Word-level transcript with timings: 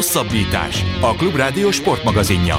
Hosszabbítás. 0.00 0.84
A 1.00 1.14
Klubrádió 1.14 1.70
sportmagazinja. 1.70 2.56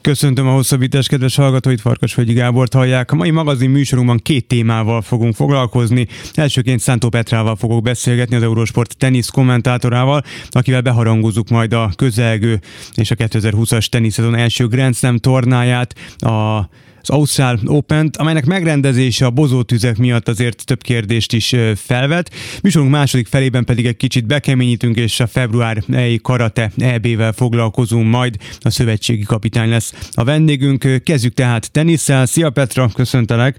Köszöntöm 0.00 0.46
a 0.46 0.52
hosszabbítás 0.52 1.06
kedves 1.06 1.36
hallgatóit, 1.36 1.80
Farkasvölgyi 1.80 2.32
Gábort 2.32 2.72
hallják. 2.72 3.12
A 3.12 3.14
mai 3.14 3.30
magazin 3.30 3.70
műsorunkban 3.70 4.18
két 4.18 4.46
témával 4.46 5.02
fogunk 5.02 5.34
foglalkozni. 5.34 6.06
Elsőként 6.34 6.80
Szántó 6.80 7.08
Petrával 7.08 7.56
fogok 7.56 7.82
beszélgetni, 7.82 8.36
az 8.36 8.42
Eurosport 8.42 8.96
tenisz 8.96 9.28
kommentátorával, 9.28 10.22
akivel 10.50 10.80
beharangozzuk 10.80 11.48
majd 11.48 11.72
a 11.72 11.90
közelgő 11.96 12.60
és 12.94 13.10
a 13.10 13.14
2020-as 13.14 13.86
teniszezon 13.86 14.34
első 14.34 14.66
Grand 14.66 14.94
Slam 14.94 15.16
tornáját, 15.16 15.94
a 16.18 16.68
az 17.02 17.10
Ausztrál 17.10 17.58
open 17.66 18.10
amelynek 18.18 18.46
megrendezése 18.46 19.26
a 19.26 19.30
bozótüzek 19.30 19.96
miatt 19.96 20.28
azért 20.28 20.64
több 20.64 20.82
kérdést 20.82 21.32
is 21.32 21.54
felvet. 21.74 22.30
Műsorunk 22.62 22.90
második 22.90 23.26
felében 23.26 23.64
pedig 23.64 23.86
egy 23.86 23.96
kicsit 23.96 24.26
bekeményítünk, 24.26 24.96
és 24.96 25.20
a 25.20 25.26
február 25.26 25.82
EI 25.92 26.18
karate 26.22 26.70
EB-vel 26.76 27.32
foglalkozunk 27.32 28.10
majd. 28.10 28.36
A 28.60 28.70
szövetségi 28.70 29.22
kapitány 29.22 29.68
lesz 29.68 29.94
a 30.12 30.24
vendégünk. 30.24 31.02
Kezdjük 31.04 31.34
tehát 31.34 31.70
tenisszel. 31.72 32.26
Szia 32.26 32.50
Petra, 32.50 32.88
köszöntelek! 32.94 33.56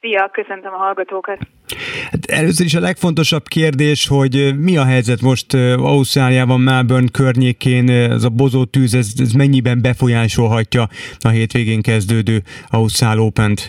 Szia, 0.00 0.28
köszöntöm 0.32 0.72
a 0.72 0.76
hallgatókat! 0.76 1.38
Hát 2.10 2.24
először 2.40 2.66
is 2.66 2.74
a 2.74 2.80
legfontosabb 2.80 3.42
kérdés, 3.56 4.08
hogy 4.08 4.34
mi 4.66 4.76
a 4.76 4.84
helyzet 4.84 5.20
most 5.20 5.54
Ausztráliában, 5.92 6.60
Melbourne 6.60 7.10
környékén, 7.12 7.88
ez 7.88 8.24
a 8.24 8.36
bozó 8.42 8.64
tűz, 8.64 8.94
ez, 8.94 9.08
ez 9.24 9.32
mennyiben 9.32 9.78
befolyásolhatja 9.82 10.82
a 11.28 11.28
hétvégén 11.28 11.82
kezdődő 11.82 12.36
Ausztrál 12.70 13.18
Open-t? 13.18 13.60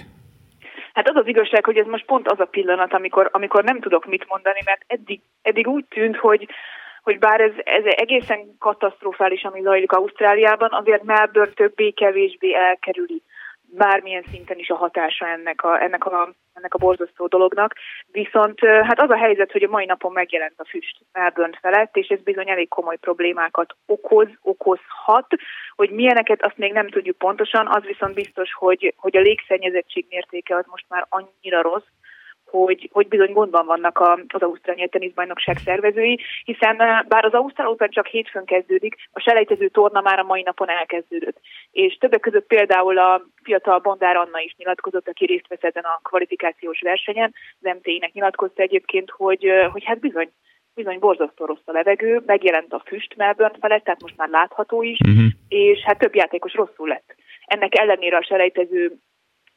Hát 0.93 1.09
az 1.09 1.15
az 1.15 1.27
igazság, 1.27 1.65
hogy 1.65 1.77
ez 1.77 1.85
most 1.85 2.05
pont 2.05 2.27
az 2.27 2.39
a 2.39 2.45
pillanat, 2.45 2.93
amikor, 2.93 3.29
amikor 3.31 3.63
nem 3.63 3.79
tudok 3.79 4.05
mit 4.05 4.25
mondani, 4.27 4.59
mert 4.65 4.81
eddig, 4.87 5.19
eddig 5.41 5.67
úgy 5.67 5.85
tűnt, 5.89 6.17
hogy 6.17 6.47
hogy 7.03 7.19
bár 7.19 7.41
ez, 7.41 7.51
ez 7.63 7.83
egészen 7.85 8.39
katasztrofális, 8.59 9.43
ami 9.43 9.61
zajlik 9.61 9.91
Ausztráliában, 9.91 10.69
azért 10.71 11.03
Melbourne 11.03 11.53
többé-kevésbé 11.53 12.53
elkerüli 12.55 13.21
bármilyen 13.71 14.25
szinten 14.31 14.57
is 14.57 14.69
a 14.69 14.75
hatása 14.75 15.27
ennek 15.27 15.63
a, 15.63 15.81
ennek 15.81 16.05
a, 16.05 16.33
ennek 16.53 16.73
a 16.73 16.77
borzasztó 16.77 17.27
dolognak. 17.27 17.75
Viszont 18.11 18.59
hát 18.59 19.01
az 19.01 19.09
a 19.09 19.17
helyzet, 19.17 19.51
hogy 19.51 19.63
a 19.63 19.69
mai 19.69 19.85
napon 19.85 20.11
megjelent 20.11 20.53
a 20.57 20.65
füst 20.65 20.97
Melbourne 21.13 21.57
felett, 21.61 21.95
és 21.95 22.07
ez 22.07 22.21
bizony 22.21 22.49
elég 22.49 22.67
komoly 22.67 22.97
problémákat 22.97 23.75
okoz, 23.85 24.27
okozhat. 24.41 25.27
Hogy 25.75 25.89
milyeneket, 25.89 26.43
azt 26.43 26.57
még 26.57 26.73
nem 26.73 26.89
tudjuk 26.89 27.17
pontosan, 27.17 27.67
az 27.67 27.83
viszont 27.83 28.13
biztos, 28.13 28.53
hogy, 28.53 28.93
hogy 28.97 29.17
a 29.17 29.21
légszennyezettség 29.21 30.05
mértéke 30.09 30.55
az 30.55 30.65
most 30.67 30.85
már 30.89 31.05
annyira 31.09 31.61
rossz, 31.61 31.87
hogy, 32.51 32.89
hogy 32.91 33.07
bizony 33.07 33.31
gondban 33.31 33.65
vannak 33.65 33.99
a, 33.99 34.19
az 34.27 34.41
Ausztrália 34.41 34.87
teniszbajnokság 34.87 35.57
szervezői, 35.57 36.19
hiszen 36.43 36.81
eh, 36.81 37.01
bár 37.07 37.25
az 37.25 37.33
Ausztrál 37.33 37.67
Open 37.67 37.89
csak 37.89 38.07
hétfőn 38.07 38.45
kezdődik, 38.45 38.95
a 39.11 39.19
selejtező 39.19 39.67
torna 39.67 40.01
már 40.01 40.19
a 40.19 40.23
mai 40.23 40.41
napon 40.41 40.69
elkezdődött. 40.69 41.37
És 41.71 41.97
többek 41.97 42.19
között 42.19 42.47
például 42.47 42.97
a 42.97 43.21
fiatal 43.43 43.79
Bondár 43.79 44.15
Anna 44.15 44.39
is 44.39 44.55
nyilatkozott, 44.57 45.07
aki 45.07 45.25
részt 45.25 45.47
vesz 45.47 45.63
ezen 45.63 45.83
a 45.83 45.99
kvalifikációs 46.03 46.81
versenyen. 46.81 47.33
Az 47.61 47.75
MTI-nek 47.77 48.13
nyilatkozta 48.13 48.61
egyébként, 48.61 49.09
hogy, 49.09 49.45
eh, 49.45 49.71
hogy 49.71 49.83
hát 49.83 49.99
bizony 49.99 50.29
bizony 50.75 50.99
borzasztó 50.99 51.45
rossz 51.45 51.65
a 51.65 51.71
levegő, 51.71 52.21
megjelent 52.25 52.73
a 52.73 52.83
füst 52.85 53.15
Melbourne 53.15 53.57
felett, 53.59 53.83
tehát 53.83 54.01
most 54.01 54.17
már 54.17 54.29
látható 54.29 54.81
is, 54.81 54.97
uh-huh. 55.07 55.25
és 55.47 55.79
hát 55.79 55.97
több 55.97 56.15
játékos 56.15 56.53
rosszul 56.53 56.87
lett. 56.87 57.15
Ennek 57.45 57.79
ellenére 57.79 58.17
a 58.17 58.23
selejtező 58.23 58.97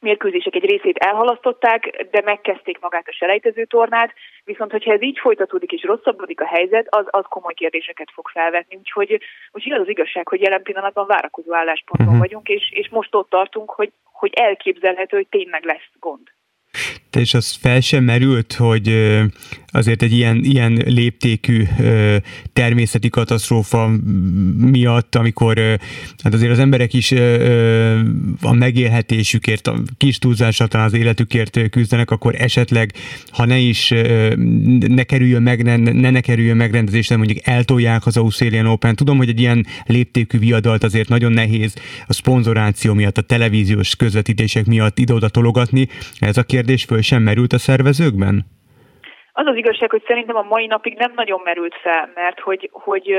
mérkőzések 0.07 0.55
egy 0.55 0.69
részét 0.73 0.97
elhalasztották, 0.97 1.81
de 2.11 2.21
megkezdték 2.25 2.77
magát 2.79 3.07
a 3.07 3.17
selejtező 3.19 3.65
tornát, 3.65 4.13
viszont 4.43 4.71
hogyha 4.71 4.93
ez 4.93 5.01
így 5.01 5.19
folytatódik 5.19 5.71
és 5.71 5.83
rosszabbodik 5.83 6.41
a 6.41 6.51
helyzet, 6.55 6.87
az, 6.89 7.05
az 7.09 7.25
komoly 7.29 7.53
kérdéseket 7.53 8.11
fog 8.13 8.27
felvetni. 8.27 8.75
Úgyhogy, 8.75 9.19
úgyhogy 9.51 9.71
az 9.71 9.81
az 9.81 9.89
igazság, 9.89 10.27
hogy 10.27 10.41
jelen 10.41 10.63
pillanatban 10.63 11.07
várakozó 11.07 11.53
állásponton 11.53 12.07
uh-huh. 12.07 12.21
vagyunk, 12.21 12.47
és, 12.47 12.71
és 12.71 12.89
most 12.89 13.15
ott 13.15 13.29
tartunk, 13.29 13.69
hogy, 13.71 13.91
hogy 14.03 14.33
elképzelhető, 14.33 15.15
hogy 15.15 15.27
tényleg 15.29 15.63
lesz 15.63 15.89
gond 15.99 16.33
és 17.15 17.33
az 17.33 17.57
fel 17.61 17.81
sem 17.81 18.03
merült, 18.03 18.53
hogy 18.53 18.87
azért 19.75 20.01
egy 20.01 20.13
ilyen, 20.13 20.43
ilyen 20.43 20.81
léptékű 20.85 21.63
természeti 22.53 23.09
katasztrófa 23.09 23.91
miatt, 24.57 25.15
amikor 25.15 25.57
hát 26.23 26.33
azért 26.33 26.51
az 26.51 26.59
emberek 26.59 26.93
is 26.93 27.11
a 28.41 28.53
megélhetésükért, 28.53 29.67
a 29.67 29.81
kis 29.97 30.17
túlzásra 30.17 30.67
talán 30.67 30.85
az 30.85 30.93
életükért 30.93 31.69
küzdenek, 31.69 32.11
akkor 32.11 32.35
esetleg, 32.35 32.93
ha 33.29 33.45
ne 33.45 33.57
is 33.57 33.93
ne 34.87 35.03
kerüljön 35.03 35.41
meg, 35.41 35.63
ne, 35.63 35.75
ne, 35.75 36.09
ne 36.09 36.19
kerüljön 36.19 36.57
megrendezésre, 36.57 37.17
mondjuk 37.17 37.47
eltolják 37.47 38.05
az 38.05 38.17
Australian 38.17 38.65
Open. 38.65 38.95
Tudom, 38.95 39.17
hogy 39.17 39.29
egy 39.29 39.39
ilyen 39.39 39.65
léptékű 39.85 40.39
viadalt 40.39 40.83
azért 40.83 41.09
nagyon 41.09 41.31
nehéz 41.31 41.73
a 42.07 42.13
szponzoráció 42.13 42.93
miatt, 42.93 43.17
a 43.17 43.21
televíziós 43.21 43.95
közvetítések 43.95 44.65
miatt 44.65 44.99
ide-oda 44.99 45.29
tologatni. 45.29 45.87
Ez 46.19 46.37
a 46.37 46.43
kérdés 46.43 46.83
föl 46.83 47.01
sem 47.01 47.23
merült 47.23 47.53
a 47.53 47.57
szervezőkben? 47.57 48.45
Az 49.37 49.45
az 49.45 49.55
igazság, 49.55 49.89
hogy 49.89 50.03
szerintem 50.07 50.35
a 50.35 50.41
mai 50.41 50.65
napig 50.65 50.97
nem 50.97 51.11
nagyon 51.15 51.41
merült 51.43 51.75
fel, 51.75 52.11
mert 52.15 52.39
hogy, 52.39 52.69
hogy 52.71 53.15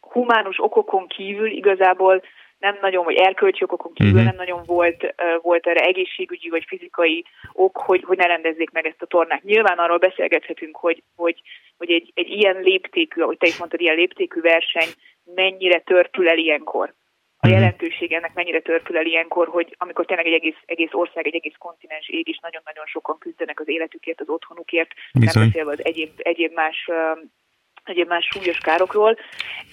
humánus 0.00 0.62
okokon 0.62 1.06
kívül 1.06 1.50
igazából 1.50 2.22
nem 2.58 2.78
nagyon, 2.80 3.04
vagy 3.04 3.16
erkölcsi 3.16 3.64
okokon 3.64 3.92
kívül 3.92 4.12
uh-huh. 4.12 4.26
nem 4.26 4.36
nagyon 4.36 4.62
volt, 4.66 5.14
volt 5.42 5.66
erre 5.66 5.84
egészségügyi 5.84 6.48
vagy 6.48 6.64
fizikai 6.66 7.24
ok, 7.52 7.76
hogy, 7.76 8.02
hogy 8.04 8.16
ne 8.18 8.26
rendezzék 8.26 8.70
meg 8.70 8.86
ezt 8.86 9.02
a 9.02 9.06
tornát. 9.06 9.42
Nyilván 9.42 9.78
arról 9.78 9.98
beszélgethetünk, 9.98 10.76
hogy, 10.76 11.02
hogy, 11.16 11.40
hogy 11.78 11.90
egy, 11.90 12.12
egy 12.14 12.28
ilyen 12.28 12.60
léptékű, 12.60 13.22
ahogy 13.22 13.38
te 13.38 13.46
is 13.46 13.58
mondtad, 13.58 13.80
ilyen 13.80 13.96
léptékű 13.96 14.40
verseny 14.40 14.88
mennyire 15.34 15.78
törpül 15.78 16.28
el 16.28 16.38
ilyenkor 16.38 16.94
a 17.44 17.46
mhm. 17.46 17.56
jelentőség 17.56 18.12
ennek 18.12 18.34
mennyire 18.34 18.60
törpül 18.60 18.96
el 18.96 19.06
ilyenkor, 19.06 19.48
hogy 19.48 19.76
amikor 19.78 20.04
tényleg 20.04 20.26
egy 20.26 20.32
egész, 20.32 20.60
egész 20.66 20.92
ország, 20.92 21.26
egy 21.26 21.34
egész 21.34 21.58
kontinens 21.58 22.08
ég 22.08 22.28
is 22.28 22.38
nagyon-nagyon 22.42 22.84
sokan 22.86 23.18
küzdenek 23.18 23.60
az 23.60 23.68
életükért, 23.68 24.20
az 24.20 24.28
otthonukért, 24.28 24.90
Bizony. 25.12 25.30
nem 25.34 25.46
beszélve 25.46 25.70
az 25.70 25.84
egyéb, 25.84 26.10
egyéb 26.16 26.52
más 26.52 26.88
egyéb 27.84 28.08
más 28.08 28.28
súlyos 28.30 28.58
károkról. 28.58 29.16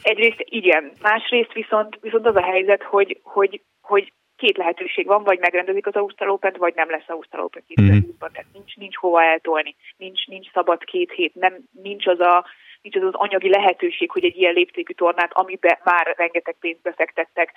Egyrészt 0.01 0.43
igen, 0.49 0.91
másrészt 1.01 1.53
viszont, 1.53 1.97
viszont 2.01 2.25
az 2.25 2.35
a 2.35 2.41
helyzet, 2.41 2.83
hogy, 2.83 3.19
hogy, 3.23 3.61
hogy 3.81 4.13
két 4.35 4.57
lehetőség 4.57 5.05
van, 5.05 5.23
vagy 5.23 5.39
megrendezik 5.39 5.87
az 5.87 5.93
Ausztrál 5.93 6.29
open 6.29 6.55
vagy 6.57 6.73
nem 6.75 6.89
lesz 6.89 7.07
Ausztrál 7.07 7.43
Open 7.43 7.63
2020-ban, 7.67 8.29
mm. 8.29 8.33
tehát 8.33 8.53
nincs, 8.53 8.75
nincs 8.75 8.95
hova 8.95 9.23
eltolni, 9.23 9.75
nincs, 9.97 10.25
nincs 10.27 10.51
szabad 10.51 10.83
két 10.83 11.11
hét, 11.11 11.35
nem, 11.35 11.53
nincs 11.83 12.07
az 12.07 12.19
a 12.19 12.45
nincs 12.81 12.95
az 12.95 13.03
az 13.03 13.13
anyagi 13.13 13.49
lehetőség, 13.49 14.11
hogy 14.11 14.23
egy 14.23 14.37
ilyen 14.37 14.53
léptékű 14.53 14.93
tornát, 14.93 15.33
amiben 15.33 15.77
már 15.83 16.13
rengeteg 16.17 16.55
pénzt 16.59 16.81
befektettek, 16.81 17.53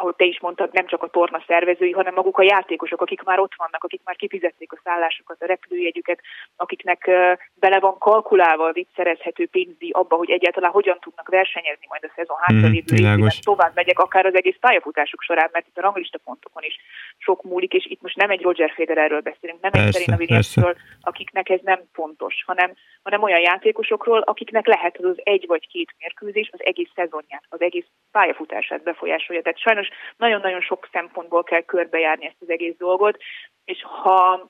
ahogy 0.00 0.14
te 0.14 0.24
is 0.24 0.40
mondtad, 0.40 0.72
nem 0.72 0.86
csak 0.86 1.02
a 1.02 1.08
torna 1.08 1.42
szervezői, 1.46 1.90
hanem 1.90 2.14
maguk 2.14 2.38
a 2.38 2.42
játékosok, 2.42 3.00
akik 3.00 3.22
már 3.22 3.38
ott 3.38 3.52
vannak, 3.56 3.84
akik 3.84 4.00
már 4.04 4.16
kifizették 4.16 4.72
a 4.72 4.80
szállásokat, 4.84 5.42
a 5.42 5.46
repülőjegyüket, 5.46 6.20
akiknek 6.56 7.10
bele 7.54 7.80
van 7.80 7.98
kalkulálva 7.98 8.64
a 8.64 8.72
viccerezhető 8.72 9.46
pénzdíj 9.46 9.90
abba, 9.90 10.16
hogy 10.16 10.30
egyáltalán 10.30 10.70
hogyan 10.70 10.98
tudnak 11.00 11.28
versenyezni 11.28 11.86
majd 11.88 12.04
a 12.04 12.12
szezon 12.16 12.36
hátralévő 12.40 12.94
mm, 12.94 12.96
évben, 12.96 13.30
tovább 13.40 13.74
megyek 13.74 13.98
akár 13.98 14.26
az 14.26 14.34
egész 14.34 14.56
pályafutásuk 14.60 15.22
során, 15.22 15.48
mert 15.52 15.66
itt 15.66 15.78
a 15.78 15.80
ranglista 15.80 16.18
pontokon 16.24 16.62
is 16.62 16.76
sok 17.18 17.42
múlik, 17.42 17.72
és 17.72 17.86
itt 17.86 18.02
most 18.02 18.16
nem 18.16 18.30
egy 18.30 18.42
Roger 18.42 18.70
Federerről 18.70 19.20
beszélünk, 19.20 19.60
nem 19.60 19.70
persze, 19.70 19.86
egy 19.86 19.94
Serena 19.94 20.22
Williamsről, 20.22 20.76
akiknek 21.00 21.48
ez 21.48 21.60
nem 21.62 21.80
fontos, 21.92 22.34
hanem, 22.46 22.72
hanem 23.02 23.22
olyan 23.22 23.40
játékosokról, 23.40 24.20
akiknek 24.20 24.66
lehet 24.66 24.96
az, 24.98 25.04
az 25.04 25.20
egy 25.22 25.44
vagy 25.46 25.68
két 25.68 25.94
mérkőzés 25.98 26.48
az 26.52 26.60
egész 26.62 26.90
szezonját, 26.94 27.44
az 27.48 27.60
egész 27.60 27.86
pályafutását 28.10 28.82
befolyásolja. 28.82 29.42
Tehát 29.42 29.58
sajnos 29.58 29.88
nagyon-nagyon 30.16 30.60
sok 30.60 30.88
szempontból 30.92 31.42
kell 31.42 31.62
körbejárni 31.62 32.26
ezt 32.26 32.40
az 32.40 32.50
egész 32.50 32.76
dolgot, 32.76 33.22
és 33.64 33.82
ha 33.82 34.48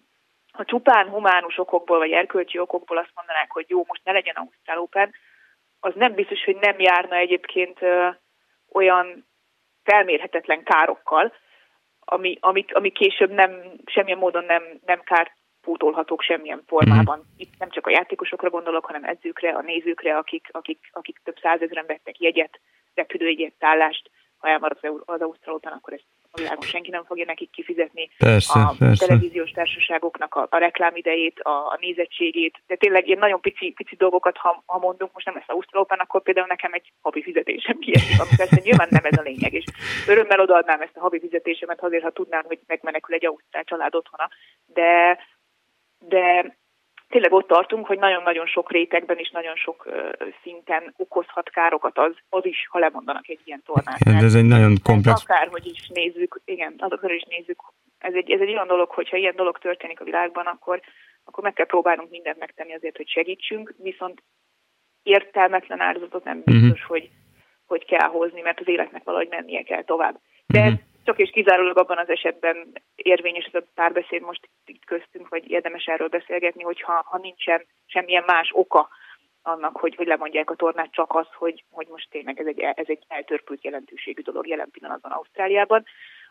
ha 0.53 0.65
csupán 0.65 1.09
humánus 1.09 1.59
okokból 1.59 1.99
vagy 1.99 2.11
erkölcsi 2.11 2.59
okokból 2.59 2.99
azt 2.99 3.12
mondanák, 3.14 3.50
hogy 3.50 3.64
jó, 3.69 3.85
most 3.87 4.05
ne 4.05 4.12
legyen 4.12 4.35
Ausztrál 4.35 4.79
Open, 4.79 5.14
az 5.81 5.93
nem 5.94 6.14
biztos, 6.14 6.44
hogy 6.44 6.56
nem 6.56 6.81
járna 6.81 7.17
egyébként 7.17 7.79
olyan 8.73 9.26
felmérhetetlen 9.82 10.62
károkkal, 10.62 11.32
ami, 12.00 12.38
ami, 12.41 12.64
ami 12.69 12.91
később 12.91 13.31
nem, 13.31 13.62
semmilyen 13.87 14.19
módon 14.19 14.44
nem, 14.44 14.62
nem 14.87 15.00
kárt 15.00 15.32
pótolhatók 15.61 16.23
semmilyen 16.23 16.62
formában. 16.67 17.19
Mm. 17.19 17.23
Itt 17.37 17.59
nem 17.59 17.70
csak 17.70 17.87
a 17.87 17.91
játékosokra 17.91 18.50
gondolok, 18.50 18.85
hanem 18.85 19.05
edzőkre, 19.05 19.50
a 19.50 19.62
nézőkre, 19.62 20.17
akik, 20.17 20.49
akik, 20.50 20.88
akik 20.93 21.20
több 21.25 21.38
százezren 21.43 21.87
vettek 21.87 22.20
jegyet, 22.20 22.61
repülőjegyet, 22.94 23.53
szállást, 23.59 24.11
ha 24.40 24.48
elmarad 24.48 24.78
az, 24.81 24.90
az 25.04 25.20
Ausztrálótan, 25.20 25.72
akkor 25.72 25.92
ezt 25.92 26.04
a 26.31 26.40
világon 26.40 26.66
senki 26.66 26.90
nem 26.90 27.04
fogja 27.04 27.25
nekik 27.25 27.50
kifizetni. 27.50 28.10
Persze, 28.19 28.60
a 28.60 28.75
persze. 28.78 29.06
televíziós 29.06 29.50
társaságoknak 29.50 30.34
a, 30.34 30.46
a 30.50 30.56
reklámidejét, 30.56 31.40
a, 31.40 31.50
a 31.50 31.76
nézettségét, 31.81 32.62
de 32.66 32.76
tényleg 32.76 33.06
ilyen 33.06 33.19
nagyon 33.19 33.40
pici, 33.40 33.72
pici 33.76 33.96
dolgokat, 33.96 34.37
ha, 34.37 34.62
ha 34.66 34.78
mondunk, 34.78 35.12
most 35.12 35.26
nem 35.26 35.34
lesz 35.34 35.48
Ausztrálópan, 35.48 35.98
akkor 35.98 36.22
például 36.22 36.46
nekem 36.46 36.72
egy 36.72 36.92
havi 37.00 37.22
fizetésem 37.22 37.78
kiesik, 37.78 38.20
ami 38.20 38.31
persze 38.37 38.60
nyilván 38.62 38.88
nem 38.90 39.04
ez 39.04 39.19
a 39.19 39.22
lényeg, 39.22 39.52
és 39.52 39.64
örömmel 40.06 40.40
odaadnám 40.40 40.81
ezt 40.81 40.96
a 40.96 41.00
havi 41.00 41.20
fizetésemet 41.20 41.82
azért, 41.82 42.02
ha 42.02 42.10
tudnám, 42.10 42.44
hogy 42.46 42.58
megmenekül 42.66 43.14
egy 43.14 43.26
ausztrál 43.26 43.64
család 43.64 43.94
otthona, 43.94 44.28
de 44.66 45.19
de 46.08 46.56
tényleg 47.11 47.33
ott 47.33 47.47
tartunk, 47.47 47.87
hogy 47.87 47.99
nagyon-nagyon 47.99 48.47
sok 48.47 48.71
rétegben 48.73 49.17
és 49.17 49.31
nagyon 49.31 49.57
sok 49.57 49.89
szinten 50.43 50.95
okozhat 50.97 51.51
károkat 51.51 51.99
az, 51.99 52.12
az 52.29 52.45
is, 52.47 52.67
ha 52.71 52.79
lemondanak 52.79 53.29
egy 53.29 53.41
ilyen 53.45 53.62
tornát. 53.67 53.99
Igen, 54.01 54.25
ez 54.25 54.35
egy 54.35 54.45
nagyon 54.45 54.75
komplex. 54.83 55.23
Akárhogy 55.23 55.67
is 55.67 55.89
nézzük, 55.89 56.41
igen, 56.45 56.75
azokra 56.79 57.15
is 57.15 57.23
nézzük, 57.29 57.62
ez 57.99 58.15
egy, 58.15 58.31
ez 58.31 58.41
egy 58.41 58.49
olyan 58.49 58.67
dolog, 58.67 58.91
hogyha 58.91 59.17
ilyen 59.17 59.37
dolog 59.37 59.59
történik 59.59 60.01
a 60.01 60.05
világban, 60.05 60.47
akkor, 60.47 60.81
akkor 61.25 61.45
meg 61.45 61.53
kell 61.53 61.67
próbálnunk 61.67 62.11
mindent 62.11 62.39
megtenni 62.39 62.75
azért, 62.75 62.97
hogy 62.97 63.09
segítsünk, 63.09 63.75
viszont 63.79 64.23
értelmetlen 65.03 65.81
áldozatot 65.81 66.25
nem 66.25 66.43
biztos, 66.45 66.71
uh-huh. 66.71 66.89
hogy, 66.89 67.11
hogy 67.67 67.85
kell 67.85 68.09
hozni, 68.09 68.41
mert 68.41 68.61
az 68.61 68.69
életnek 68.69 69.05
valahogy 69.05 69.29
mennie 69.31 69.62
kell 69.62 69.85
tovább. 69.85 70.21
De 70.47 70.61
uh-huh 70.61 70.79
csak 71.11 71.19
és 71.19 71.31
kizárólag 71.31 71.79
abban 71.79 71.99
az 71.99 72.09
esetben 72.09 72.73
érvényes 72.95 73.45
ez 73.53 73.62
a 73.62 73.67
párbeszéd 73.75 74.23
most 74.23 74.49
itt 74.67 74.85
köztünk, 74.85 75.29
vagy 75.29 75.51
érdemes 75.51 75.85
erről 75.85 76.09
beszélgetni, 76.09 76.62
hogyha 76.62 77.05
ha 77.07 77.19
nincsen 77.19 77.67
semmilyen 77.87 78.25
más 78.27 78.51
oka 78.53 78.89
annak, 79.43 79.77
hogy, 79.77 79.95
hogy 79.95 80.07
lemondják 80.07 80.51
a 80.51 80.55
tornát, 80.55 80.93
csak 80.93 81.15
az, 81.15 81.27
hogy, 81.35 81.65
hogy 81.71 81.87
most 81.91 82.11
tényleg 82.11 82.41
ez 82.41 82.47
egy, 82.47 82.61
ez 82.61 82.87
egy 82.89 83.05
eltörpült 83.09 83.65
jelentőségű 83.65 84.23
dolog 84.23 84.47
jelen 84.47 84.71
pillanatban 84.71 85.11
Ausztráliában. 85.11 85.85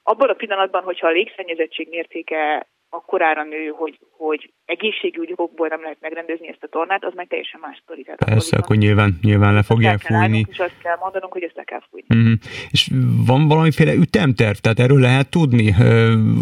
Abban 0.04 0.30
a 0.30 0.34
pillanatban, 0.34 0.84
hogyha 0.84 1.08
a 1.08 1.12
légszennyezettség 1.12 1.90
mértéke 1.90 2.68
akkorára 2.89 3.44
nő, 3.44 3.74
hogy, 3.77 4.00
hogy 4.18 4.53
egészségügyi 4.65 5.31
okokból 5.31 5.68
nem 5.68 5.81
lehet 5.81 5.97
megrendezni 6.01 6.47
ezt 6.47 6.63
a 6.63 6.68
tornát, 6.68 7.06
az 7.06 7.13
meg 7.15 7.27
teljesen 7.27 7.59
más 7.59 7.80
sztori. 7.83 8.06
Persze, 8.25 8.57
akkor 8.57 8.75
nyilván, 8.75 9.19
nyilván 9.21 9.53
le 9.53 9.63
fogják 9.63 10.00
fújni. 10.00 10.45
És 10.50 10.59
azt 10.59 10.77
kell 10.83 10.97
mondanunk, 11.00 11.33
hogy 11.33 11.44
ezt 11.44 11.56
le 11.56 11.63
kell 11.63 11.81
fújni. 11.89 12.07
Uh-huh. 12.09 12.33
És 12.71 12.89
van 13.25 13.47
valamiféle 13.47 13.94
ütemterv, 13.94 14.57
tehát 14.57 14.80
erről 14.80 15.00
lehet 15.00 15.30
tudni, 15.30 15.75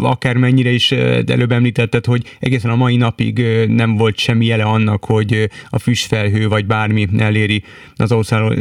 akár 0.02 0.36
mennyire 0.36 0.70
is 0.70 0.92
előbb 1.26 1.52
említetted, 1.52 2.04
hogy 2.04 2.36
egészen 2.40 2.70
a 2.70 2.76
mai 2.76 2.96
napig 2.96 3.38
nem 3.68 3.96
volt 3.96 4.18
semmi 4.18 4.46
jele 4.46 4.64
annak, 4.64 5.04
hogy 5.04 5.48
a 5.70 5.78
füstfelhő 5.78 6.48
vagy 6.48 6.66
bármi 6.66 7.06
eléri 7.18 7.62
az 7.96 8.12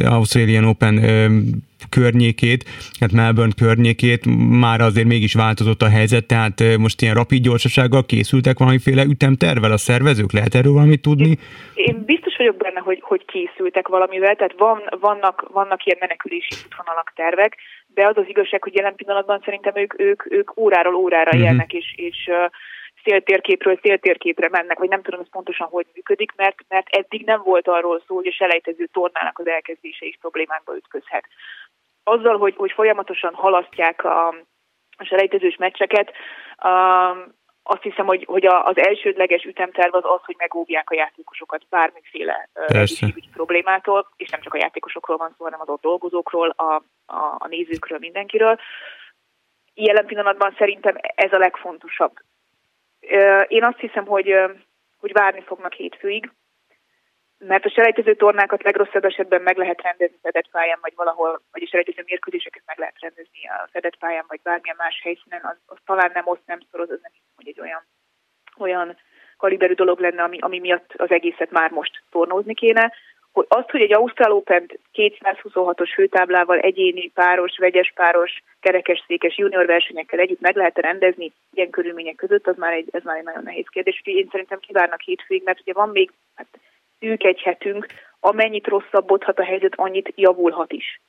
Australian 0.06 0.64
Open 0.66 1.00
környékét, 1.90 2.64
hát 3.00 3.12
Melbourne 3.12 3.54
környékét, 3.58 4.26
már 4.60 4.82
azért 4.82 5.08
mégis 5.08 5.34
változott 5.34 5.82
a 5.82 5.90
helyzet, 5.90 6.26
tehát 6.26 6.78
most 6.78 7.02
ilyen 7.02 7.16
rapid 7.16 7.44
gyorsasággal 7.44 8.06
készültek 8.06 8.58
valamiféle 8.58 9.04
ütemtervel 9.04 9.72
a 9.72 9.78
szervezők? 9.78 10.32
Lehet 10.32 10.56
erről 10.56 10.74
valamit 10.74 11.02
tudni? 11.02 11.30
Én, 11.30 11.38
én 11.86 12.04
biztos 12.06 12.36
vagyok 12.38 12.58
benne, 12.58 12.80
hogy, 12.80 13.00
hogy 13.02 13.26
készültek 13.26 13.88
valamivel, 13.88 14.36
tehát 14.36 14.56
van, 14.58 14.82
vannak, 15.00 15.48
vannak 15.54 15.86
ilyen 15.86 15.98
menekülési 16.00 16.56
útvonalak 16.66 17.12
tervek, 17.16 17.58
de 17.94 18.08
az 18.08 18.18
az 18.18 18.26
igazság, 18.28 18.64
hogy 18.64 18.76
jelen 18.76 18.96
pillanatban 18.96 19.42
szerintem 19.46 19.76
ők, 19.76 20.00
ők, 20.00 20.32
ők 20.32 20.58
óráról 20.58 20.96
órára 20.96 21.30
uh-huh. 21.34 21.46
élnek, 21.46 21.74
és, 21.74 21.94
és 21.96 22.30
széltérképről 23.08 23.80
széltérképre 23.82 24.50
mennek, 24.50 24.80
vagy 24.80 24.90
nem 24.90 25.02
tudom, 25.02 25.20
ez 25.20 25.30
pontosan 25.30 25.68
hogy 25.68 25.86
működik, 25.94 26.32
mert, 26.36 26.58
mert 26.68 26.88
eddig 26.90 27.26
nem 27.26 27.42
volt 27.44 27.68
arról 27.68 28.02
szó, 28.08 28.16
hogy 28.16 28.28
a 28.28 28.32
selejtező 28.32 28.86
tornának 28.86 29.40
az 29.40 29.48
elkezdése 29.48 30.06
is 30.06 30.18
problémákba 30.22 30.76
ütközhet 30.76 31.26
azzal, 32.08 32.38
hogy, 32.38 32.56
hogy 32.56 32.72
folyamatosan 32.72 33.34
halasztják 33.34 34.04
a, 34.04 34.28
a 34.98 35.04
selejtezős 35.04 35.56
meccseket, 35.56 36.12
um, 36.64 37.36
azt 37.64 37.82
hiszem, 37.82 38.06
hogy, 38.06 38.24
hogy 38.28 38.46
az 38.46 38.78
elsődleges 38.78 39.44
ütemterv 39.44 39.96
az 39.96 40.04
az, 40.06 40.20
hogy 40.26 40.36
megóvják 40.38 40.90
a 40.90 40.96
játékosokat 40.96 41.66
bármiféle 41.70 42.50
egészségügyi 42.54 43.30
problémától, 43.34 44.10
és 44.16 44.30
nem 44.30 44.42
csak 44.42 44.54
a 44.54 44.58
játékosokról 44.58 45.18
van 45.18 45.34
szó, 45.38 45.44
hanem 45.44 45.62
az 45.62 45.70
ott 45.70 45.82
dolgozókról, 45.82 46.50
a, 46.50 46.84
a, 47.06 47.36
a 47.38 47.48
nézőkről, 47.48 47.98
mindenkiről. 47.98 48.60
Jelen 49.74 50.06
pillanatban 50.06 50.56
szerintem 50.58 50.96
ez 51.16 51.34
a 51.34 51.38
legfontosabb. 51.38 52.14
Én 53.48 53.64
azt 53.64 53.80
hiszem, 53.80 54.06
hogy, 54.06 54.36
hogy 54.98 55.12
várni 55.12 55.42
fognak 55.42 55.74
hétfőig, 55.74 56.32
mert 57.38 57.66
a 57.66 57.70
selejtező 57.70 58.16
tornákat 58.16 58.64
legrosszabb 58.64 59.06
esetben 59.06 59.42
meg 59.42 59.58
lehet 59.58 59.82
rendezni 59.82 60.18
fedett 60.22 60.50
pályán, 60.52 60.80
vagy 60.82 60.94
valahol, 60.96 61.42
vagy 61.52 61.64
a 61.64 61.68
selejtező 61.68 62.04
mérkőzéseket 62.06 62.64
meg 62.66 62.78
lehet 62.78 63.00
rendezni 63.00 63.48
a 63.48 63.68
fedett 63.72 63.98
pályán, 63.98 64.26
vagy 64.28 64.40
bármilyen 64.44 64.76
más 64.78 65.00
helyszínen, 65.04 65.42
az, 65.44 65.58
az 65.66 65.78
talán 65.86 66.12
nem 66.14 66.28
oszt, 66.28 66.46
nem 66.46 66.60
szoroz, 66.72 66.90
az 66.90 67.00
nem 67.02 67.12
hiszem, 67.12 67.34
hogy 67.36 67.48
egy 67.48 67.60
olyan, 67.60 67.84
olyan 68.58 68.98
kaliberű 69.38 69.74
dolog 69.74 70.00
lenne, 70.00 70.24
ami, 70.24 70.38
ami 70.40 70.60
miatt 70.60 70.94
az 70.98 71.12
egészet 71.12 71.52
már 71.52 71.72
most 71.72 72.04
tornózni 72.10 72.54
kéne. 72.54 72.94
Hogy 73.32 73.46
azt, 73.50 73.70
hogy 73.70 73.82
egy 73.82 73.94
Ausztrál 73.94 74.32
Open 74.32 74.80
226-os 74.94 75.92
főtáblával 75.94 76.60
egyéni 76.60 77.08
páros, 77.08 77.58
vegyes 77.58 77.92
páros, 77.96 78.44
kerekes 78.60 79.04
székes 79.08 79.38
junior 79.38 79.66
versenyekkel 79.66 80.20
együtt 80.20 80.40
meg 80.40 80.56
lehet 80.56 80.78
rendezni 80.78 81.32
ilyen 81.54 81.70
körülmények 81.70 82.16
között, 82.16 82.48
az 82.48 82.58
már 82.58 82.74
egy, 82.74 82.88
ez 82.92 83.04
már 83.04 83.18
egy 83.18 83.24
nagyon 83.24 83.44
nehéz 83.44 83.68
kérdés. 83.70 83.98
Úgyhogy 84.00 84.22
én 84.22 84.30
szerintem 84.32 84.60
kivárnak 84.60 85.02
hétvégig, 85.02 85.46
mert 85.46 85.60
ugye 85.60 85.74
van 85.74 85.90
még 85.90 86.12
hát, 86.36 86.48
szűk 87.00 87.24
egy 87.24 87.42
hetünk, 87.42 87.86
amennyit 88.20 88.68
rosszabbodhat 88.68 89.40
a 89.40 89.44
helyzet, 89.44 89.74
annyit 89.76 90.14
javulhat 90.16 90.72
is. 90.72 91.02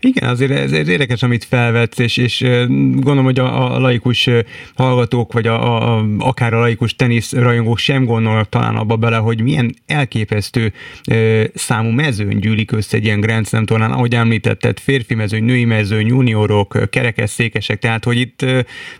Igen, 0.00 0.28
azért 0.28 0.50
ez, 0.50 0.72
ez 0.72 0.88
érdekes, 0.88 1.22
amit 1.22 1.44
felvetsz, 1.44 1.98
és, 1.98 2.16
és 2.16 2.40
gondolom, 2.68 3.24
hogy 3.24 3.38
a, 3.38 3.74
a 3.74 3.78
laikus 3.78 4.28
hallgatók, 4.74 5.32
vagy 5.32 5.46
a, 5.46 5.96
a, 5.98 6.04
akár 6.18 6.54
a 6.54 6.58
laikus 6.58 6.96
tenisz 6.96 7.32
rajongók 7.32 7.78
sem 7.78 8.04
gondolnak 8.04 8.48
talán 8.48 8.76
abba 8.76 8.96
bele, 8.96 9.16
hogy 9.16 9.40
milyen 9.40 9.74
elképesztő 9.86 10.72
e, 11.02 11.14
számú 11.54 11.90
mezőn 11.90 12.40
gyűlik 12.40 12.72
össze 12.72 12.96
egy 12.96 13.04
ilyen 13.04 13.20
Grand 13.20 13.46
Slam 13.46 13.64
tornán, 13.64 13.92
ahogy 13.92 14.14
említetted, 14.14 14.78
férfi 14.78 15.14
mezőny, 15.14 15.44
női 15.44 15.64
mezőny, 15.64 16.06
juniorok, 16.06 16.90
kerekesszékesek, 16.90 17.78
tehát 17.78 18.04
hogy 18.04 18.18
itt 18.18 18.44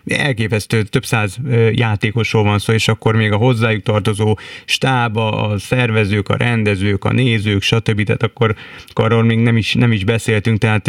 elképesztő 0.05 0.83
több 0.83 1.05
száz 1.05 1.37
játékosról 1.71 2.43
van 2.43 2.59
szó, 2.59 2.73
és 2.73 2.87
akkor 2.87 3.15
még 3.15 3.31
a 3.31 3.37
hozzájuk 3.37 3.83
tartozó 3.83 4.37
stáb, 4.65 5.17
a 5.17 5.55
szervezők, 5.57 6.29
a 6.29 6.35
rendezők, 6.35 7.05
a 7.05 7.11
nézők, 7.11 7.61
stb. 7.61 8.03
Tehát 8.03 8.23
akkor 8.23 8.55
arról 8.93 9.23
még 9.23 9.37
nem 9.37 9.57
is, 9.57 9.73
nem 9.73 9.91
is 9.91 10.03
beszéltünk, 10.03 10.59
tehát 10.63 10.87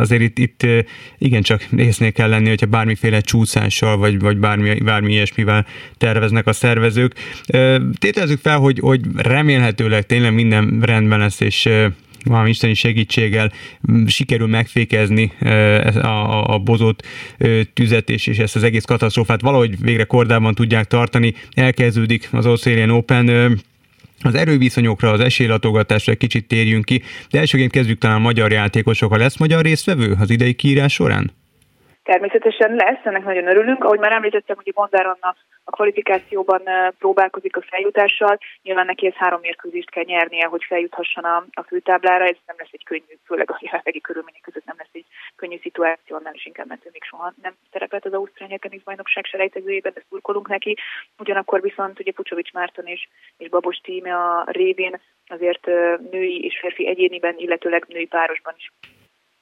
azért 0.00 0.22
itt, 0.22 0.38
itt 0.38 0.66
igencsak 1.18 1.66
észnél 1.76 2.12
kell 2.12 2.28
lenni, 2.28 2.48
hogyha 2.48 2.66
bármiféle 2.66 3.20
csúszással, 3.20 3.96
vagy, 3.96 4.18
vagy 4.18 4.36
bármi, 4.36 4.74
bármi 4.74 5.12
ilyesmivel 5.12 5.66
terveznek 5.98 6.46
a 6.46 6.52
szervezők. 6.52 7.14
Tételezzük 7.98 8.40
fel, 8.40 8.58
hogy, 8.58 8.78
hogy 8.78 9.00
remélhetőleg 9.16 10.06
tényleg 10.06 10.34
minden 10.34 10.80
rendben 10.80 11.18
lesz, 11.18 11.40
és 11.40 11.68
valami 12.24 12.48
isteni 12.48 12.74
segítséggel 12.74 13.52
sikerül 14.06 14.46
megfékezni 14.46 15.32
a, 15.40 16.06
a, 16.06 16.54
a 16.54 16.58
bozott 16.58 17.06
tüzet 17.74 18.10
és, 18.10 18.26
és 18.26 18.38
ezt 18.38 18.56
az 18.56 18.62
egész 18.62 18.84
katasztrófát 18.84 19.40
valahogy 19.40 19.80
végre 19.80 20.04
kordában 20.04 20.54
tudják 20.54 20.84
tartani. 20.84 21.34
Elkezdődik 21.50 22.28
az 22.32 22.46
Australian 22.46 22.90
Open 22.90 23.60
az 24.24 24.34
erőviszonyokra, 24.34 25.10
az 25.10 25.20
esélylatogatásra 25.20 26.12
egy 26.12 26.18
kicsit 26.18 26.46
térjünk 26.46 26.84
ki, 26.84 27.02
de 27.30 27.38
elsőként 27.38 27.70
kezdjük 27.70 27.98
talán 27.98 28.16
a 28.16 28.20
magyar 28.20 28.52
játékosokkal. 28.52 29.18
Lesz 29.18 29.36
magyar 29.36 29.62
résztvevő 29.62 30.16
az 30.18 30.30
idei 30.30 30.54
kiírás 30.54 30.92
során? 30.92 31.32
Természetesen 32.04 32.74
lesz, 32.74 33.04
ennek 33.04 33.24
nagyon 33.24 33.46
örülünk. 33.46 33.84
Ahogy 33.84 33.98
már 33.98 34.12
említettem, 34.12 34.56
hogy 34.56 34.72
Bondár 34.72 35.06
Anna 35.06 35.34
a 35.64 35.70
kvalifikációban 35.70 36.62
próbálkozik 36.98 37.56
a 37.56 37.64
feljutással, 37.68 38.38
nyilván 38.62 38.86
neki 38.86 39.06
ez 39.06 39.14
három 39.14 39.40
mérkőzést 39.40 39.90
kell 39.90 40.04
nyernie, 40.06 40.46
hogy 40.46 40.64
feljuthasson 40.64 41.24
a, 41.24 41.36
a 41.52 41.62
főtáblára, 41.62 42.24
ez 42.24 42.36
nem 42.46 42.56
lesz 42.58 42.72
egy 42.72 42.84
könnyű, 42.84 43.14
főleg 43.24 43.50
a 43.50 43.58
jelenlegi 43.60 44.00
körülmények 44.00 44.40
között 44.40 44.64
nem 44.64 44.76
lesz 44.78 44.88
egy 44.92 45.04
könnyű 45.36 45.58
szituáció, 45.62 46.18
nem 46.18 46.34
is 46.34 46.46
inkább, 46.46 46.66
mert 46.66 46.86
ő 46.86 46.88
még 46.92 47.04
soha 47.04 47.32
nem 47.42 47.52
szerepelt 47.72 48.04
az 48.04 48.12
Ausztrália 48.12 48.58
bajnokság 48.84 49.24
selejtezőjében, 49.24 49.92
de 49.94 50.02
szurkolunk 50.08 50.48
neki. 50.48 50.76
Ugyanakkor 51.18 51.60
viszont 51.60 52.00
ugye 52.00 52.12
Pucsovics 52.12 52.52
Márton 52.52 52.86
és, 52.86 53.08
és 53.36 53.48
Babos 53.48 53.76
tíme 53.76 54.14
a 54.14 54.44
révén 54.50 55.00
azért 55.26 55.66
női 56.10 56.44
és 56.44 56.58
férfi 56.60 56.88
egyéniben, 56.88 57.34
illetőleg 57.36 57.84
női 57.88 58.06
párosban 58.06 58.54
is 58.56 58.70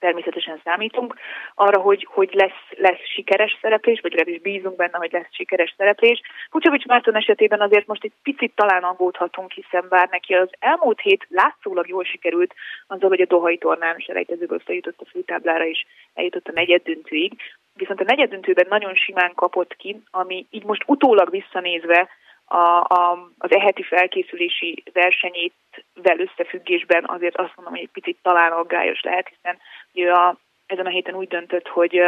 természetesen 0.05 0.61
számítunk 0.65 1.15
arra, 1.55 1.79
hogy, 1.81 2.07
hogy 2.11 2.31
lesz, 2.33 2.63
lesz 2.77 3.05
sikeres 3.15 3.59
szereplés, 3.61 4.01
vagy 4.01 4.13
legalábbis 4.13 4.43
bízunk 4.43 4.77
benne, 4.77 4.99
hogy 4.99 5.13
lesz 5.13 5.35
sikeres 5.39 5.75
szereplés. 5.77 6.21
Kucsovics 6.51 6.87
Márton 6.87 7.17
esetében 7.17 7.61
azért 7.61 7.87
most 7.87 8.05
egy 8.05 8.13
picit 8.23 8.53
talán 8.55 8.83
aggódhatunk, 8.83 9.53
hiszen 9.53 9.85
bár 9.89 10.09
neki 10.11 10.35
az 10.35 10.49
elmúlt 10.59 11.01
hét 11.01 11.27
látszólag 11.29 11.89
jól 11.89 12.05
sikerült, 12.05 12.55
azzal, 12.87 13.09
hogy 13.09 13.21
a 13.21 13.33
Dohai 13.35 13.59
tornán 13.59 13.99
selejtezőből 13.99 14.63
feljutott 14.65 15.01
a 15.01 15.11
főtáblára, 15.11 15.67
és 15.67 15.87
eljutott 16.15 16.49
a 16.49 16.53
negyed 16.55 16.83
döntőig. 16.83 17.33
Viszont 17.75 18.01
a 18.01 18.05
negyed 18.05 18.31
döntőben 18.31 18.67
nagyon 18.69 18.95
simán 18.95 19.33
kapott 19.35 19.77
ki, 19.77 20.03
ami 20.11 20.47
így 20.51 20.65
most 20.65 20.85
utólag 20.87 21.31
visszanézve 21.31 22.09
a, 22.45 22.81
a, 22.81 23.29
az 23.39 23.53
eheti 23.53 23.83
felkészülési 23.83 24.83
versenyét 24.93 25.55
vel 25.95 26.19
összefüggésben 26.19 27.05
azért 27.07 27.37
azt 27.37 27.53
mondom, 27.57 27.75
hogy 27.75 27.83
egy 27.83 28.03
picit 28.03 28.19
talán 28.23 28.53
aggályos 28.53 29.01
lehet, 29.01 29.29
hiszen 29.29 29.59
ő 29.93 30.11
a, 30.11 30.37
ezen 30.67 30.87
a 30.87 30.91
héten 30.91 31.15
úgy 31.15 31.29
döntött, 31.29 31.69
hogy 31.69 32.03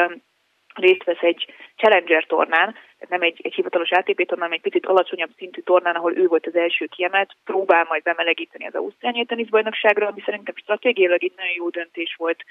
részt 0.75 1.05
vesz 1.05 1.23
egy 1.23 1.55
Challenger 1.77 2.25
tornán, 2.25 2.75
nem 3.09 3.23
egy, 3.23 3.41
egy 3.43 3.55
hivatalos 3.55 3.91
ATP 3.91 4.17
tornán, 4.17 4.49
hanem 4.49 4.53
egy 4.53 4.71
picit 4.71 4.87
alacsonyabb 4.87 5.31
szintű 5.37 5.61
tornán, 5.61 5.95
ahol 5.95 6.17
ő 6.17 6.27
volt 6.27 6.47
az 6.47 6.55
első 6.57 6.87
kiemelt, 6.87 7.37
próbál 7.45 7.87
majd 7.89 8.03
bemelegíteni 8.03 8.67
az 8.67 8.75
Ausztráliai 8.75 9.25
teniszbajnokságra, 9.25 10.07
ami 10.07 10.21
szerintem 10.25 10.55
stratégiailag 10.57 11.25
egy 11.25 11.33
nagyon 11.37 11.55
jó 11.55 11.69
döntés 11.69 12.15
volt, 12.19 12.45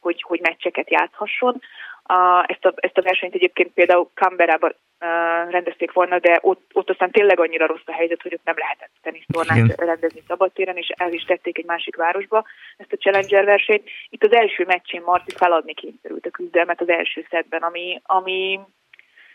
hogy, 0.00 0.22
hogy 0.22 0.40
meccseket 0.40 0.90
játszhasson. 0.90 1.62
A, 2.10 2.44
ezt, 2.46 2.64
a, 2.64 2.72
ezt 2.76 2.98
a 2.98 3.02
versenyt 3.02 3.34
egyébként 3.34 3.72
például 3.72 4.10
Canberrában 4.14 4.74
uh, 5.00 5.50
rendezték 5.50 5.92
volna, 5.92 6.18
de 6.18 6.38
ott, 6.42 6.70
ott 6.72 6.90
aztán 6.90 7.10
tényleg 7.10 7.40
annyira 7.40 7.66
rossz 7.66 7.86
a 7.86 7.92
helyzet, 7.92 8.22
hogy 8.22 8.34
ott 8.34 8.44
nem 8.44 8.54
lehetett 8.58 8.90
tenisztornát 9.02 9.80
rendezni 9.80 10.22
szabadtéren, 10.26 10.76
és 10.76 10.88
el 10.96 11.12
is 11.12 11.24
tették 11.24 11.58
egy 11.58 11.64
másik 11.64 11.96
városba 11.96 12.44
ezt 12.76 12.92
a 12.92 12.96
Challenger 12.96 13.44
versenyt. 13.44 13.88
Itt 14.08 14.24
az 14.24 14.32
első 14.32 14.64
meccsén 14.64 15.02
Marti 15.04 15.34
feladni 15.36 15.74
kényszerült 15.74 16.26
a 16.26 16.30
küzdelmet 16.30 16.80
az 16.80 16.88
első 16.88 17.26
szedben, 17.30 17.62
ami, 17.62 18.00
ami 18.02 18.60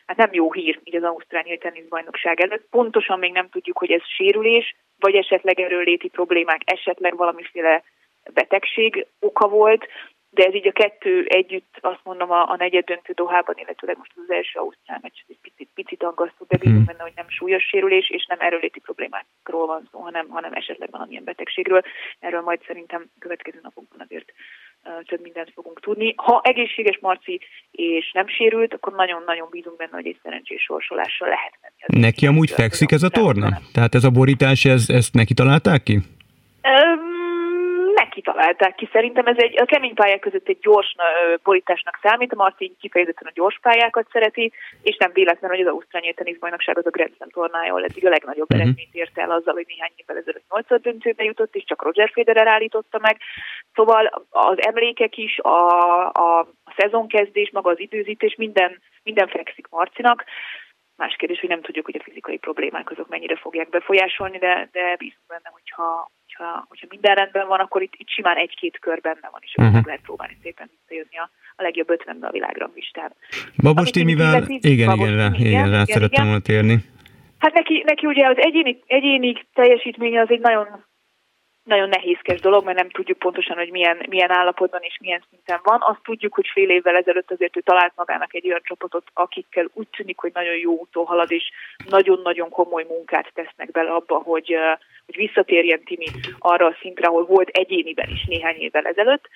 hát 0.05 0.17
nem 0.17 0.29
jó 0.31 0.51
hír 0.51 0.79
így 0.83 0.95
az 0.95 1.03
Ausztráliai 1.03 1.57
teniszbajnokság 1.57 2.41
előtt. 2.41 2.67
Pontosan 2.69 3.19
még 3.19 3.31
nem 3.31 3.49
tudjuk, 3.49 3.77
hogy 3.77 3.91
ez 3.91 4.01
sérülés, 4.15 4.75
vagy 4.99 5.15
esetleg 5.15 5.59
erőléti 5.59 6.09
problémák, 6.09 6.61
esetleg 6.65 7.15
valamiféle 7.15 7.83
betegség 8.33 9.05
oka 9.19 9.47
volt, 9.47 9.87
de 10.33 10.43
ez 10.43 10.53
így 10.53 10.67
a 10.67 10.71
kettő 10.71 11.25
együtt, 11.27 11.77
azt 11.81 11.99
mondom, 12.03 12.31
a, 12.31 12.49
a 12.49 12.55
negyed 12.55 12.85
döntő 12.85 13.13
Dohában, 13.13 13.55
illetőleg 13.57 13.97
most 13.97 14.11
az 14.15 14.31
első 14.31 14.59
Ausztrál 14.59 14.99
meccs, 15.01 15.19
egy 15.27 15.37
picit, 15.41 15.69
picit 15.73 16.03
aggasztó, 16.03 16.45
de 16.47 16.57
bízom 16.57 16.77
mhm. 16.77 16.85
benne, 16.85 17.01
hogy 17.01 17.11
nem 17.15 17.29
súlyos 17.29 17.63
sérülés, 17.63 18.09
és 18.09 18.25
nem 18.25 18.39
erőléti 18.39 18.79
problémákról 18.79 19.65
van 19.65 19.87
szó, 19.91 19.99
hanem, 19.99 20.29
hanem 20.29 20.53
esetleg 20.53 20.89
valamilyen 20.91 21.23
betegségről. 21.23 21.81
Erről 22.19 22.41
majd 22.41 22.59
szerintem 22.67 23.05
következő 23.19 23.59
napokban 23.61 24.01
azért 24.05 24.33
több 25.05 25.21
mindent 25.21 25.51
fogunk 25.53 25.79
tudni. 25.79 26.13
Ha 26.17 26.41
egészséges 26.43 26.97
Marci 27.01 27.39
és 27.71 28.11
nem 28.11 28.27
sérült, 28.27 28.73
akkor 28.73 28.93
nagyon-nagyon 28.93 29.47
bízunk 29.51 29.77
benne, 29.77 29.91
hogy 29.91 30.07
egy 30.07 30.19
szerencsés 30.23 30.61
sorsolással 30.61 31.27
lehet 31.27 31.53
menni. 31.61 32.05
Neki 32.05 32.27
amúgy 32.27 32.51
fekszik 32.51 32.91
ez 32.91 33.03
a 33.03 33.09
torna? 33.09 33.59
Tehát 33.73 33.95
ez 33.95 34.03
a 34.03 34.09
borítás, 34.09 34.65
ez, 34.65 34.89
ezt 34.89 35.13
neki 35.13 35.33
találták 35.33 35.83
ki? 35.83 35.95
Um, 35.95 37.12
kitalálták 38.13 38.75
ki. 38.75 38.89
Szerintem 38.91 39.25
ez 39.25 39.37
egy 39.37 39.61
a 39.61 39.65
kemény 39.65 39.93
pályák 39.93 40.19
között 40.19 40.47
egy 40.47 40.59
gyors 40.61 40.95
borításnak 41.43 41.99
számít. 42.01 42.33
A 42.33 42.35
Martin 42.35 42.75
kifejezetten 42.79 43.27
a 43.27 43.35
gyors 43.39 43.59
pályákat 43.61 44.07
szereti, 44.11 44.51
és 44.81 44.95
nem 44.97 45.11
véletlen, 45.13 45.49
hogy 45.49 45.59
az 45.59 45.67
Ausztráliai 45.67 46.13
teniszbajnokság 46.13 46.77
az 46.77 46.85
a 46.85 46.89
Grand 46.89 47.15
Slam 47.15 47.29
tornája, 47.29 47.83
eddig 47.83 48.05
a 48.05 48.09
legnagyobb 48.09 48.51
uh-huh. 48.51 48.61
eredményt 48.61 48.93
ért 48.93 49.17
el 49.17 49.31
azzal, 49.31 49.53
hogy 49.53 49.65
néhány 49.67 49.91
évvel 49.95 50.17
ezelőtt 50.17 50.49
8 50.49 50.81
döntőbe 50.81 51.23
jutott, 51.23 51.55
és 51.55 51.63
csak 51.63 51.81
Roger 51.81 52.09
Federer 52.13 52.47
állította 52.47 52.99
meg. 53.01 53.17
Szóval 53.73 54.25
az 54.29 54.57
emlékek 54.61 55.17
is, 55.17 55.39
a, 55.39 55.67
a, 56.09 56.39
a 56.39 56.47
szezonkezdés, 56.77 57.51
maga 57.51 57.69
az 57.69 57.79
időzítés, 57.79 58.35
minden, 58.35 58.81
minden 59.03 59.27
fekszik 59.27 59.67
Marcinak. 59.69 60.23
Más 60.95 61.15
kérdés, 61.15 61.39
hogy 61.39 61.49
nem 61.49 61.61
tudjuk, 61.61 61.85
hogy 61.85 61.95
a 61.99 62.03
fizikai 62.03 62.37
problémák 62.37 62.91
azok 62.91 63.07
mennyire 63.07 63.35
fogják 63.35 63.69
befolyásolni, 63.69 64.37
de, 64.37 64.69
de 64.71 64.95
bízunk 64.95 65.27
benne, 65.27 65.49
hogyha, 65.51 66.11
hogyha, 66.35 66.65
hogyha 66.69 66.87
minden 66.89 67.15
rendben 67.15 67.47
van, 67.47 67.59
akkor 67.59 67.81
itt, 67.81 67.93
itt 67.97 68.09
simán 68.09 68.37
egy-két 68.37 68.79
kör 68.79 69.01
benne 69.01 69.29
van, 69.31 69.41
és 69.43 69.53
uh-huh. 69.57 69.73
meg 69.73 69.85
lehet 69.85 70.01
próbálni 70.01 70.37
szépen 70.41 70.69
visszajönni 70.71 71.17
a, 71.17 71.29
a 71.55 71.61
legjobb 71.61 71.89
ötvenbe 71.89 72.27
a 72.27 72.31
világranglistán. 72.31 73.13
Babos 73.63 73.89
Timivel, 73.89 74.43
igen, 74.47 74.59
igen, 74.61 74.93
igen, 74.93 75.33
igen, 75.33 75.33
igen, 75.33 75.71
rá 75.71 75.83
szerettem 75.83 76.25
volna 76.25 76.39
térni. 76.41 76.77
Hát 77.37 77.53
neki, 77.53 77.83
neki 77.85 78.05
ugye 78.05 78.27
az 78.27 78.37
egyéni, 78.37 78.79
egyéni 78.85 79.33
teljesítménye 79.53 80.21
az 80.21 80.29
egy 80.29 80.39
nagyon 80.39 80.67
nagyon 81.63 81.89
nehézkes 81.89 82.39
dolog, 82.39 82.65
mert 82.65 82.77
nem 82.77 82.89
tudjuk 82.89 83.17
pontosan, 83.17 83.57
hogy 83.57 83.71
milyen, 83.71 84.05
milyen 84.09 84.31
állapotban 84.31 84.81
és 84.81 84.97
milyen 85.01 85.23
szinten 85.29 85.59
van. 85.63 85.79
Azt 85.81 86.03
tudjuk, 86.03 86.33
hogy 86.33 86.49
fél 86.53 86.69
évvel 86.69 86.95
ezelőtt 86.95 87.31
azért 87.31 87.57
ő 87.57 87.61
talált 87.61 87.93
magának 87.95 88.33
egy 88.33 88.47
olyan 88.47 88.61
csapatot, 88.63 89.03
akikkel 89.13 89.69
úgy 89.73 89.87
tűnik, 89.87 90.19
hogy 90.19 90.31
nagyon 90.33 90.57
jó 90.57 90.71
úton 90.71 91.05
halad, 91.05 91.31
és 91.31 91.51
nagyon-nagyon 91.89 92.49
komoly 92.49 92.85
munkát 92.89 93.31
tesznek 93.33 93.71
bele 93.71 93.89
abba, 93.89 94.15
hogy, 94.15 94.57
hogy 95.05 95.15
visszatérjen 95.15 95.83
Timi 95.83 96.05
arra 96.39 96.65
a 96.65 96.77
szintre, 96.81 97.07
ahol 97.07 97.25
volt 97.25 97.49
egyéniben 97.49 98.09
is 98.09 98.25
néhány 98.25 98.55
évvel 98.55 98.85
ezelőtt. 98.85 99.29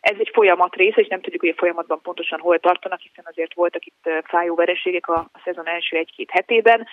Ez 0.00 0.16
egy 0.18 0.30
folyamat 0.32 0.74
része, 0.74 1.00
és 1.00 1.08
nem 1.08 1.20
tudjuk, 1.20 1.40
hogy 1.40 1.50
a 1.50 1.58
folyamatban 1.58 2.00
pontosan 2.02 2.40
hol 2.40 2.58
tartanak, 2.58 3.00
hiszen 3.00 3.24
azért 3.28 3.54
voltak 3.54 3.84
itt 3.84 4.10
fájó 4.24 4.54
vereségek 4.54 5.08
a, 5.08 5.14
a 5.32 5.40
szezon 5.44 5.68
első 5.68 5.96
egy-két 5.96 6.30
hetében, 6.30 6.86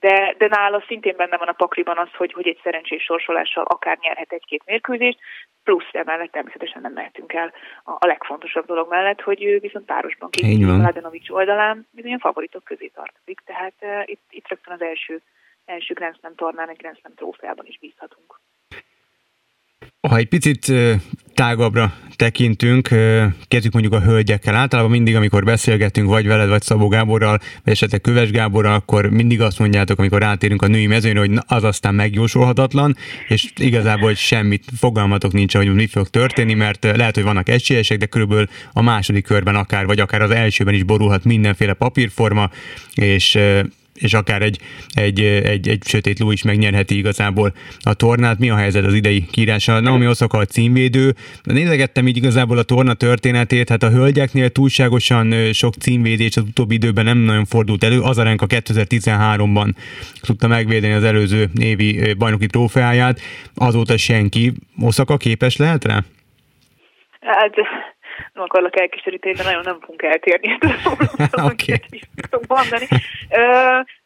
de, 0.00 0.34
de 0.38 0.46
nála 0.46 0.84
szintén 0.86 1.16
benne 1.16 1.36
van 1.36 1.48
a 1.48 1.52
pakliban 1.52 1.98
az, 1.98 2.08
hogy, 2.16 2.32
hogy 2.32 2.48
egy 2.48 2.60
szerencsés 2.62 3.02
sorsolással 3.02 3.64
akár 3.64 3.98
nyerhet 4.00 4.32
egy-két 4.32 4.62
mérkőzést, 4.66 5.18
plusz 5.64 5.88
emellett 5.92 6.32
természetesen 6.32 6.80
nem 6.82 6.92
mehetünk 6.92 7.32
el 7.32 7.52
a, 7.84 7.90
a 7.90 8.06
legfontosabb 8.06 8.66
dolog 8.66 8.88
mellett, 8.90 9.20
hogy 9.20 9.44
ő 9.44 9.58
viszont 9.58 9.84
párosban 9.84 10.30
két 10.30 10.58
Mladenovics 10.58 11.30
oldalán 11.30 11.86
bizony 11.90 12.14
a 12.14 12.18
favoritok 12.18 12.64
közé 12.64 12.90
tartozik, 12.94 13.40
tehát 13.44 13.74
uh, 13.80 14.02
itt, 14.04 14.22
itt 14.30 14.48
rögtön 14.48 14.74
az 14.74 14.82
első, 14.82 15.20
első 15.64 15.94
Grand 15.94 16.16
Slam 16.18 16.34
tornán, 16.34 16.68
egy 16.68 16.76
Grand 16.76 16.98
Slam 16.98 17.14
trófeában 17.14 17.66
is 17.66 17.78
bízhatunk. 17.78 18.40
Ha 20.08 20.16
egy 20.16 20.28
picit 20.28 20.66
tágabbra 21.40 21.92
tekintünk, 22.16 22.88
kezdjük 23.48 23.72
mondjuk 23.72 23.94
a 23.94 24.00
hölgyekkel. 24.00 24.54
Általában 24.54 24.90
mindig, 24.90 25.16
amikor 25.16 25.44
beszélgetünk, 25.44 26.08
vagy 26.08 26.26
veled, 26.26 26.48
vagy 26.48 26.62
Szabó 26.62 26.88
Gáborral, 26.88 27.38
vagy 27.64 27.72
esetleg 27.72 28.00
Köves 28.00 28.30
Gáborral, 28.30 28.74
akkor 28.74 29.10
mindig 29.10 29.40
azt 29.40 29.58
mondjátok, 29.58 29.98
amikor 29.98 30.20
rátérünk 30.20 30.62
a 30.62 30.66
női 30.66 30.86
mezőnyre, 30.86 31.18
hogy 31.18 31.30
az 31.46 31.64
aztán 31.64 31.94
megjósolhatatlan, 31.94 32.96
és 33.28 33.52
igazából 33.56 34.08
hogy 34.08 34.16
semmit 34.16 34.64
fogalmatok 34.78 35.32
nincs, 35.32 35.56
hogy 35.56 35.74
mi 35.74 35.86
fog 35.86 36.08
történni, 36.08 36.54
mert 36.54 36.84
lehet, 36.96 37.14
hogy 37.14 37.24
vannak 37.24 37.48
esélyesek, 37.48 37.98
de 37.98 38.06
körülbelül 38.06 38.46
a 38.72 38.82
második 38.82 39.24
körben 39.24 39.54
akár, 39.54 39.86
vagy 39.86 40.00
akár 40.00 40.22
az 40.22 40.30
elsőben 40.30 40.74
is 40.74 40.82
borulhat 40.82 41.24
mindenféle 41.24 41.72
papírforma, 41.72 42.50
és 42.94 43.38
és 44.00 44.14
akár 44.14 44.42
egy, 44.42 44.58
egy, 44.94 45.20
egy, 45.20 45.68
egy 45.68 45.82
sötét 45.84 46.18
ló 46.18 46.30
is 46.30 46.42
megnyerheti 46.42 46.96
igazából 46.96 47.52
a 47.80 47.94
tornát. 47.94 48.38
Mi 48.38 48.50
a 48.50 48.56
helyzet 48.56 48.84
az 48.84 48.94
idei 48.94 49.26
kírása? 49.30 49.80
Naomi 49.80 50.06
Osaka 50.06 50.38
a 50.38 50.44
címvédő. 50.44 51.14
Nézegettem 51.42 52.06
így 52.06 52.16
igazából 52.16 52.58
a 52.58 52.62
torna 52.62 52.94
történetét, 52.94 53.68
hát 53.68 53.82
a 53.82 53.90
hölgyeknél 53.90 54.48
túlságosan 54.48 55.52
sok 55.52 55.74
címvédés 55.74 56.36
az 56.36 56.42
utóbbi 56.42 56.74
időben 56.74 57.04
nem 57.04 57.18
nagyon 57.18 57.44
fordult 57.44 57.84
elő. 57.84 58.00
Az 58.00 58.18
a 58.18 58.22
2013-ban 58.22 59.74
tudta 60.20 60.48
megvédeni 60.48 60.92
az 60.92 61.04
előző 61.04 61.50
évi 61.60 62.14
bajnoki 62.14 62.46
trófeáját, 62.46 63.20
azóta 63.54 63.96
senki. 63.96 64.52
Osaka 64.80 65.16
képes 65.16 65.56
lehet 65.56 65.84
rá? 65.84 66.04
Hát 67.20 67.54
nem 68.32 68.44
akarlak 68.44 68.80
elkeseríteni, 68.80 69.34
de 69.34 69.42
nagyon 69.42 69.62
nem 69.64 69.80
fogunk 69.80 70.02
eltérni 70.02 70.58
Oké. 71.50 71.80
mondani. 72.46 72.86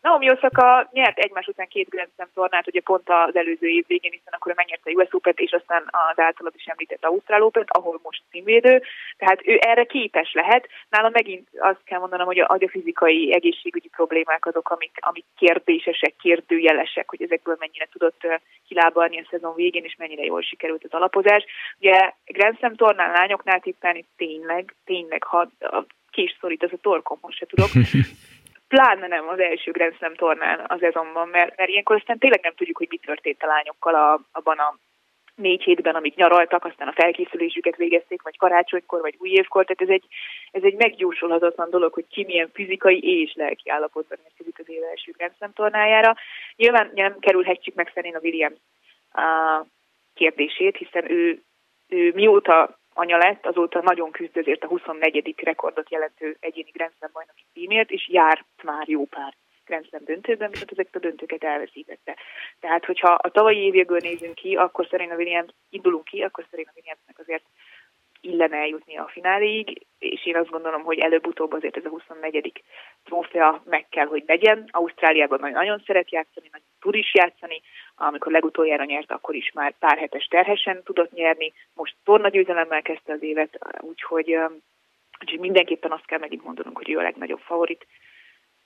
Naomi 0.04 0.30
Osaka 0.30 0.88
nyert 0.92 1.18
egymás 1.18 1.46
után 1.46 1.68
két 1.68 1.88
Grand 1.88 2.10
Slam 2.14 2.28
tornát, 2.34 2.66
ugye 2.66 2.80
pont 2.80 3.08
az 3.08 3.36
előző 3.36 3.66
év 3.68 3.84
végén, 3.86 4.10
hiszen 4.10 4.32
akkor 4.32 4.52
megnyerte 4.56 4.90
a 4.90 4.92
US 4.92 5.08
open 5.10 5.32
és 5.36 5.52
aztán 5.52 5.82
az 6.10 6.18
általad 6.18 6.52
is 6.56 6.64
említett 6.64 7.04
Ausztrál 7.04 7.42
open 7.42 7.64
ahol 7.66 8.00
most 8.02 8.22
színvédő, 8.30 8.82
tehát 9.16 9.40
ő 9.44 9.58
erre 9.60 9.84
képes 9.84 10.32
lehet. 10.32 10.68
Nála 10.88 11.08
megint 11.12 11.48
azt 11.58 11.84
kell 11.84 11.98
mondanom, 11.98 12.26
hogy 12.26 12.38
a, 12.38 12.46
a 12.48 12.68
fizikai 12.68 13.34
egészségügyi 13.34 13.88
problémák 13.88 14.46
azok, 14.46 14.70
amik, 14.70 14.96
amik 15.00 15.24
kérdésesek, 15.36 16.14
kérdőjelesek, 16.16 17.08
hogy 17.08 17.22
ezekből 17.22 17.56
mennyire 17.58 17.88
tudott 17.92 18.20
kilábalni 18.68 19.18
a 19.20 19.26
szezon 19.30 19.54
végén, 19.54 19.84
és 19.84 19.94
mennyire 19.98 20.24
jól 20.24 20.42
sikerült 20.42 20.84
az 20.84 20.92
alapozás. 20.92 21.44
Ugye 21.78 22.12
Grand 22.24 22.56
Slam 22.56 22.74
tornán 22.74 23.10
lányoknál 23.10 23.60
tippelni 23.60 24.04
tényleg, 24.16 24.74
tényleg, 24.84 25.22
ha 25.22 25.38
a 25.60 25.84
kés 26.10 26.36
szorít, 26.40 26.62
az 26.62 26.72
a 26.72 26.78
torkom, 26.80 27.18
most 27.20 27.38
se 27.38 27.46
tudok. 27.46 27.68
Pláne 28.68 29.06
nem 29.06 29.28
az 29.28 29.38
első 29.38 29.70
Grand 29.70 29.94
Slam 29.94 30.14
tornán 30.14 30.64
az 30.66 30.82
ezonban, 30.82 31.28
mert, 31.28 31.56
mert 31.56 31.70
ilyenkor 31.70 31.96
aztán 31.96 32.18
tényleg 32.18 32.40
nem 32.42 32.54
tudjuk, 32.54 32.76
hogy 32.76 32.86
mi 32.90 32.96
történt 32.96 33.42
a 33.42 33.46
lányokkal 33.46 33.94
a, 33.94 34.20
abban 34.32 34.58
a 34.58 34.78
négy 35.34 35.62
hétben, 35.62 35.94
amíg 35.94 36.14
nyaraltak, 36.16 36.64
aztán 36.64 36.88
a 36.88 36.92
felkészülésüket 36.92 37.76
végezték, 37.76 38.22
vagy 38.22 38.36
karácsonykor, 38.36 39.00
vagy 39.00 39.14
új 39.18 39.30
évkor, 39.30 39.64
tehát 39.64 39.82
ez 39.82 39.88
egy, 39.88 40.04
ez 40.50 40.62
egy 40.62 40.74
meggyúsolhatatlan 40.74 41.70
dolog, 41.70 41.92
hogy 41.92 42.06
ki 42.10 42.24
milyen 42.24 42.50
fizikai 42.52 43.20
és 43.20 43.34
lelki 43.34 43.70
állapotban 43.70 44.18
érkezik 44.24 44.58
az 44.58 44.68
év 44.68 44.82
első 44.82 45.12
Grand 45.16 45.32
Slam 45.36 45.52
tornájára. 45.52 46.14
Nyilván 46.56 46.90
nem 46.94 47.18
kerülhetjük 47.18 47.74
meg 47.74 47.90
szerint 47.94 48.16
a 48.16 48.20
Williams 48.22 48.58
a 49.12 49.64
kérdését, 50.14 50.76
hiszen 50.76 51.10
ő, 51.10 51.42
ő 51.88 52.12
mióta 52.14 52.78
anya 52.94 53.16
lett, 53.16 53.46
azóta 53.46 53.82
nagyon 53.82 54.10
küzd 54.10 54.36
ezért 54.36 54.64
a 54.64 54.66
24. 54.66 55.34
rekordot 55.42 55.90
jelentő 55.90 56.36
egyéni 56.40 56.70
Grand 56.70 56.92
Slam 56.98 57.10
bajnoki 57.12 57.44
címért, 57.52 57.90
és 57.90 58.08
jár 58.08 58.44
már 58.62 58.88
jó 58.88 59.04
pár 59.04 59.34
Grand 59.64 59.86
Slam 59.86 60.04
döntőben, 60.04 60.50
viszont 60.50 60.72
ezeket 60.72 60.94
a 60.94 60.98
döntőket 60.98 61.44
elveszítette. 61.44 62.16
Tehát, 62.60 62.84
hogyha 62.84 63.08
a 63.08 63.30
tavalyi 63.30 63.58
évjéből 63.58 63.98
nézünk 64.02 64.34
ki, 64.34 64.56
akkor 64.56 64.86
szerint 64.90 65.12
a 65.12 65.14
Williams, 65.14 65.52
indulunk 65.70 66.04
ki, 66.04 66.22
akkor 66.22 66.46
szerint 66.50 66.68
a 66.68 66.72
Williamsnek 66.74 67.18
azért 67.18 67.44
illene 68.24 68.56
eljutni 68.56 68.96
a 68.96 69.08
fináléig, 69.12 69.86
és 69.98 70.26
én 70.26 70.36
azt 70.36 70.50
gondolom, 70.50 70.82
hogy 70.82 70.98
előbb-utóbb 70.98 71.52
azért 71.52 71.76
ez 71.76 71.84
a 71.84 71.88
24. 71.88 72.62
trófea 73.04 73.62
meg 73.64 73.86
kell, 73.88 74.06
hogy 74.06 74.22
legyen. 74.26 74.68
Ausztráliában 74.70 75.38
nagyon, 75.40 75.56
nagyon 75.56 75.82
szeret 75.86 76.10
játszani, 76.10 76.48
nagyon 76.52 76.66
tud 76.80 76.94
is 76.94 77.14
játszani, 77.14 77.60
amikor 77.94 78.32
legutoljára 78.32 78.84
nyert, 78.84 79.10
akkor 79.10 79.34
is 79.34 79.50
már 79.54 79.74
pár 79.78 79.98
hetes 79.98 80.26
terhesen 80.26 80.82
tudott 80.82 81.12
nyerni, 81.12 81.52
most 81.74 81.94
tornagyőzelemmel 82.04 82.82
kezdte 82.82 83.12
az 83.12 83.22
évet, 83.22 83.58
úgyhogy, 83.80 84.36
úgyhogy 85.20 85.38
mindenképpen 85.38 85.92
azt 85.92 86.06
kell 86.06 86.18
megint 86.18 86.44
mondanunk, 86.44 86.76
hogy 86.76 86.90
ő 86.90 86.98
a 86.98 87.02
legnagyobb 87.02 87.40
favorit, 87.40 87.86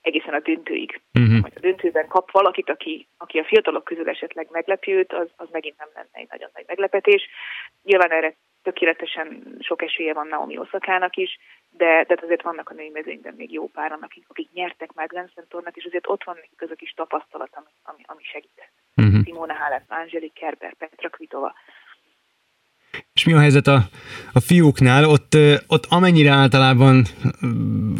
egészen 0.01 0.33
a 0.33 0.39
döntőig. 0.39 1.01
Uh-huh. 1.13 1.39
Majd 1.41 1.53
a 1.55 1.59
döntőben 1.59 2.07
kap 2.07 2.31
valakit, 2.31 2.69
aki, 2.69 3.07
aki 3.17 3.39
a 3.39 3.43
fiatalok 3.43 3.83
közül 3.83 4.09
esetleg 4.09 4.47
meglepi 4.51 4.93
őt, 4.93 5.13
az, 5.13 5.27
az 5.35 5.47
megint 5.51 5.77
nem 5.77 5.87
lenne 5.93 6.09
egy 6.11 6.27
nagyon 6.29 6.49
nagy 6.53 6.63
meglepetés. 6.67 7.27
Nyilván 7.83 8.11
erre 8.11 8.35
tökéletesen 8.69 9.57
sok 9.59 9.81
esélye 9.81 10.13
van 10.13 10.27
Naomi 10.27 10.57
Oszakának 10.57 11.15
is, 11.15 11.37
de, 11.69 12.03
de 12.07 12.17
azért 12.21 12.41
vannak 12.41 12.69
a 12.69 12.73
női 12.73 12.89
mezőnyben 12.89 13.33
még 13.33 13.51
jó 13.51 13.67
páran, 13.67 14.01
akik, 14.01 14.25
akik 14.27 14.49
nyertek 14.53 14.93
már 14.93 15.07
Grand 15.07 15.29
Slam 15.31 15.45
tornát, 15.47 15.77
és 15.77 15.85
azért 15.85 16.07
ott 16.07 16.23
van 16.23 16.35
nekik 16.35 16.61
az 16.61 16.71
a 16.71 16.75
kis 16.75 16.91
tapasztalat, 16.91 17.49
ami, 17.53 17.73
ami, 17.83 18.01
ami 18.05 18.23
segített. 18.23 18.71
Uh-huh. 18.95 19.23
Simona 19.23 19.53
Halep, 19.53 19.83
Angelique 19.87 20.39
Kerber, 20.39 20.73
Petra 20.73 21.09
Kvitova, 21.09 21.53
és 23.19 23.25
mi 23.25 23.33
a 23.33 23.39
helyzet 23.39 23.67
a, 23.67 23.89
a 24.33 24.39
fiúknál? 24.39 25.05
Ott, 25.05 25.37
ott 25.67 25.85
amennyire 25.89 26.31
általában 26.31 27.05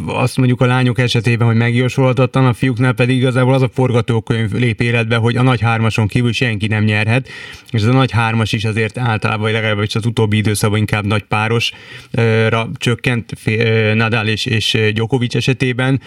azt 0.06 0.38
mondjuk 0.38 0.62
a 0.62 0.66
lányok 0.66 1.00
esetében, 1.00 1.48
hogy 1.48 1.56
megjósolhatatlan, 1.56 2.46
a 2.46 2.54
fiúknál 2.54 2.94
pedig 2.94 3.18
igazából 3.18 3.54
az 3.54 3.62
a 3.62 3.70
forgatókönyv 3.74 4.52
lép 4.52 4.82
életbe, 4.82 5.16
hogy 5.16 5.36
a 5.36 5.42
nagy 5.42 5.62
hármason 5.62 6.08
kívül 6.08 6.32
senki 6.32 6.68
nem 6.68 6.84
nyerhet, 6.84 7.30
és 7.72 7.82
ez 7.82 7.88
a 7.88 7.94
nagy 7.94 8.12
hármas 8.12 8.52
is 8.52 8.66
azért 8.66 8.98
általában, 8.98 9.42
vagy 9.42 9.52
legalábbis 9.52 9.96
az 9.96 10.06
utóbbi 10.06 10.38
időszakban 10.38 10.80
inkább 10.80 11.06
nagy 11.06 11.24
párosra 11.24 12.70
csökkent 12.74 13.34
Nadal 13.94 14.28
és, 14.28 14.46
és 14.46 14.78
Djokovic 14.94 15.36
esetében. 15.36 16.02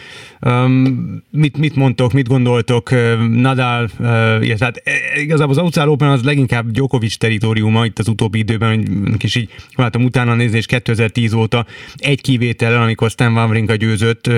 Mit, 1.31 1.57
mit 1.57 1.75
mondtok, 1.75 2.12
mit 2.12 2.28
gondoltok? 2.28 2.90
Nadal, 3.31 3.90
illetve 4.40 4.64
hát 4.64 4.83
igazából 5.16 5.52
az 5.52 5.59
Ausztrál 5.59 5.88
Open 5.88 6.09
az 6.09 6.23
leginkább 6.23 6.71
Djokovic 6.71 7.16
teritoriuma 7.16 7.85
itt 7.85 7.99
az 7.99 8.09
utóbbi 8.09 8.38
időben, 8.38 9.02
kis 9.19 9.35
így 9.35 9.51
látom 9.77 10.05
utána 10.05 10.35
nézni, 10.35 10.57
és 10.57 10.67
2010 10.67 11.33
óta 11.33 11.65
egy 11.97 12.21
kivétel, 12.21 12.83
amikor 12.83 13.11
Stan 13.11 13.33
Wawrinka 13.33 13.75
győzött, 13.75 14.31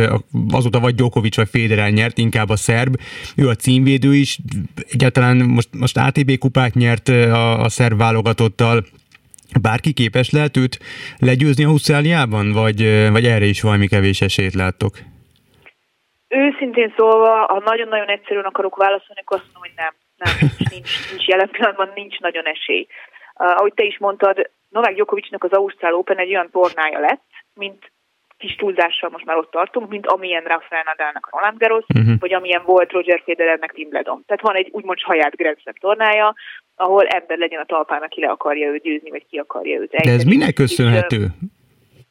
azóta 0.50 0.80
vagy 0.80 0.94
Djokovic 0.94 1.36
vagy 1.36 1.48
Federer 1.48 1.90
nyert, 1.90 2.18
inkább 2.18 2.48
a 2.48 2.56
szerb. 2.56 2.96
Ő 3.36 3.48
a 3.48 3.54
címvédő 3.54 4.14
is, 4.14 4.38
egyáltalán 4.90 5.36
most, 5.36 5.68
most 5.78 5.96
ATP 5.96 6.38
kupát 6.38 6.74
nyert 6.74 7.08
a, 7.08 7.60
a 7.60 7.68
szerb 7.68 7.98
válogatottal, 7.98 8.84
Bárki 9.62 9.92
képes 9.92 10.30
lehet 10.30 10.56
őt 10.56 10.78
legyőzni 11.18 11.64
Ausztráliában, 11.64 12.52
vagy, 12.52 13.10
vagy 13.10 13.24
erre 13.24 13.44
is 13.44 13.62
valami 13.62 13.86
kevés 13.86 14.20
esélyt 14.20 14.54
láttok? 14.54 14.92
Őszintén 16.28 16.94
szólva, 16.96 17.46
ha 17.46 17.62
nagyon-nagyon 17.64 18.08
egyszerűen 18.08 18.44
akarok 18.44 18.76
válaszolni, 18.76 19.20
akkor 19.20 19.36
azt 19.36 19.46
mondom, 19.52 19.62
hogy 19.62 19.72
nem. 19.76 19.92
Nem, 20.16 20.34
nincs, 20.40 20.70
nincs, 20.72 21.10
nincs 21.10 21.26
jelen 21.26 21.48
pillanatban 21.50 21.90
nincs 21.94 22.18
nagyon 22.18 22.44
esély. 22.46 22.86
Uh, 23.34 23.50
ahogy 23.50 23.74
te 23.74 23.84
is 23.84 23.98
mondtad, 23.98 24.50
Novák 24.74 24.94
Djokovicnak 24.94 25.44
az 25.44 25.52
Ausztrál 25.52 25.94
Open 25.94 26.18
egy 26.18 26.28
olyan 26.34 26.50
tornája 26.50 26.98
lett, 26.98 27.22
mint 27.54 27.92
kis 28.38 28.54
túlzással 28.54 29.10
most 29.10 29.24
már 29.24 29.36
ott 29.36 29.50
tartunk, 29.50 29.88
mint 29.88 30.06
amilyen 30.06 30.42
Rafael 30.42 30.82
Nadalnak 30.86 31.28
a 31.30 31.36
Roland 31.36 31.58
Garros, 31.58 31.84
uh-huh. 31.88 32.18
vagy 32.18 32.34
amilyen 32.34 32.62
volt 32.64 32.92
Roger 32.92 33.22
Federernek 33.24 33.72
Wimbledon. 33.76 34.22
Tehát 34.26 34.42
van 34.42 34.54
egy 34.54 34.68
úgymond 34.72 34.98
saját 34.98 35.36
Grand 35.36 35.58
Slam 35.60 35.74
tornája, 35.80 36.34
ahol 36.76 37.06
ember 37.06 37.38
legyen 37.38 37.60
a 37.60 37.64
talpán, 37.64 38.02
aki 38.02 38.20
le 38.20 38.28
akarja 38.28 38.68
őt 38.68 38.82
győzni, 38.82 39.10
vagy 39.10 39.26
ki 39.30 39.36
akarja 39.36 39.80
őt 39.80 39.92
ejteni. 39.92 40.16
De 40.16 40.22
ez 40.22 40.24
minek 40.24 40.54
köszönhető? 40.54 41.26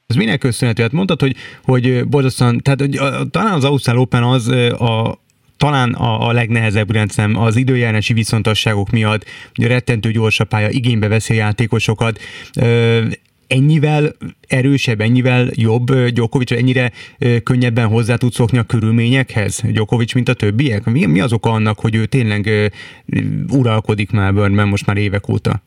Ez 0.08 0.15
minek 0.15 0.39
köszönhető? 0.39 0.82
Hát 0.82 0.91
mondtad, 0.91 1.20
hogy, 1.20 1.36
hogy 1.65 2.08
borzasztóan, 2.10 2.58
tehát 2.60 2.79
hogy 2.79 2.96
a, 2.98 3.29
talán 3.32 3.53
az 3.53 3.65
Ausztrál 3.65 3.98
Open 3.98 4.24
az 4.24 4.48
a, 4.79 5.23
talán 5.63 5.93
a, 5.93 6.27
a 6.27 6.32
legnehezebb 6.32 6.91
rendszem 6.91 7.38
az 7.38 7.55
időjárási 7.55 8.13
viszontosságok 8.13 8.89
miatt, 8.89 9.25
hogy 9.53 9.67
rettentő 9.67 10.12
gyors 10.12 10.39
a 10.39 10.43
pálya 10.43 10.70
igénybe 10.70 11.08
veszi 11.08 11.34
a 11.34 11.36
játékosokat, 11.36 12.20
ennyivel 13.48 14.15
erősebb, 14.48 15.01
ennyivel 15.01 15.50
jobb 15.51 15.93
Djokovic, 15.96 16.51
ennyire 16.51 16.91
könnyebben 17.43 17.88
hozzá 17.88 18.15
tud 18.15 18.34
szokni 18.34 18.58
a 18.58 18.63
körülményekhez 18.63 19.62
Djokovic, 19.63 20.13
mint 20.13 20.29
a 20.29 20.34
többiek? 20.34 20.84
Mi, 20.84 21.05
mi 21.05 21.20
az 21.20 21.34
oka 21.34 21.51
annak, 21.51 21.79
hogy 21.79 21.96
ő 21.96 22.05
tényleg 22.05 22.72
uralkodik 23.51 24.12
Melbourneben 24.12 24.67
most 24.67 24.86
már 24.86 24.98
évek 24.98 25.29
óta? 25.29 25.62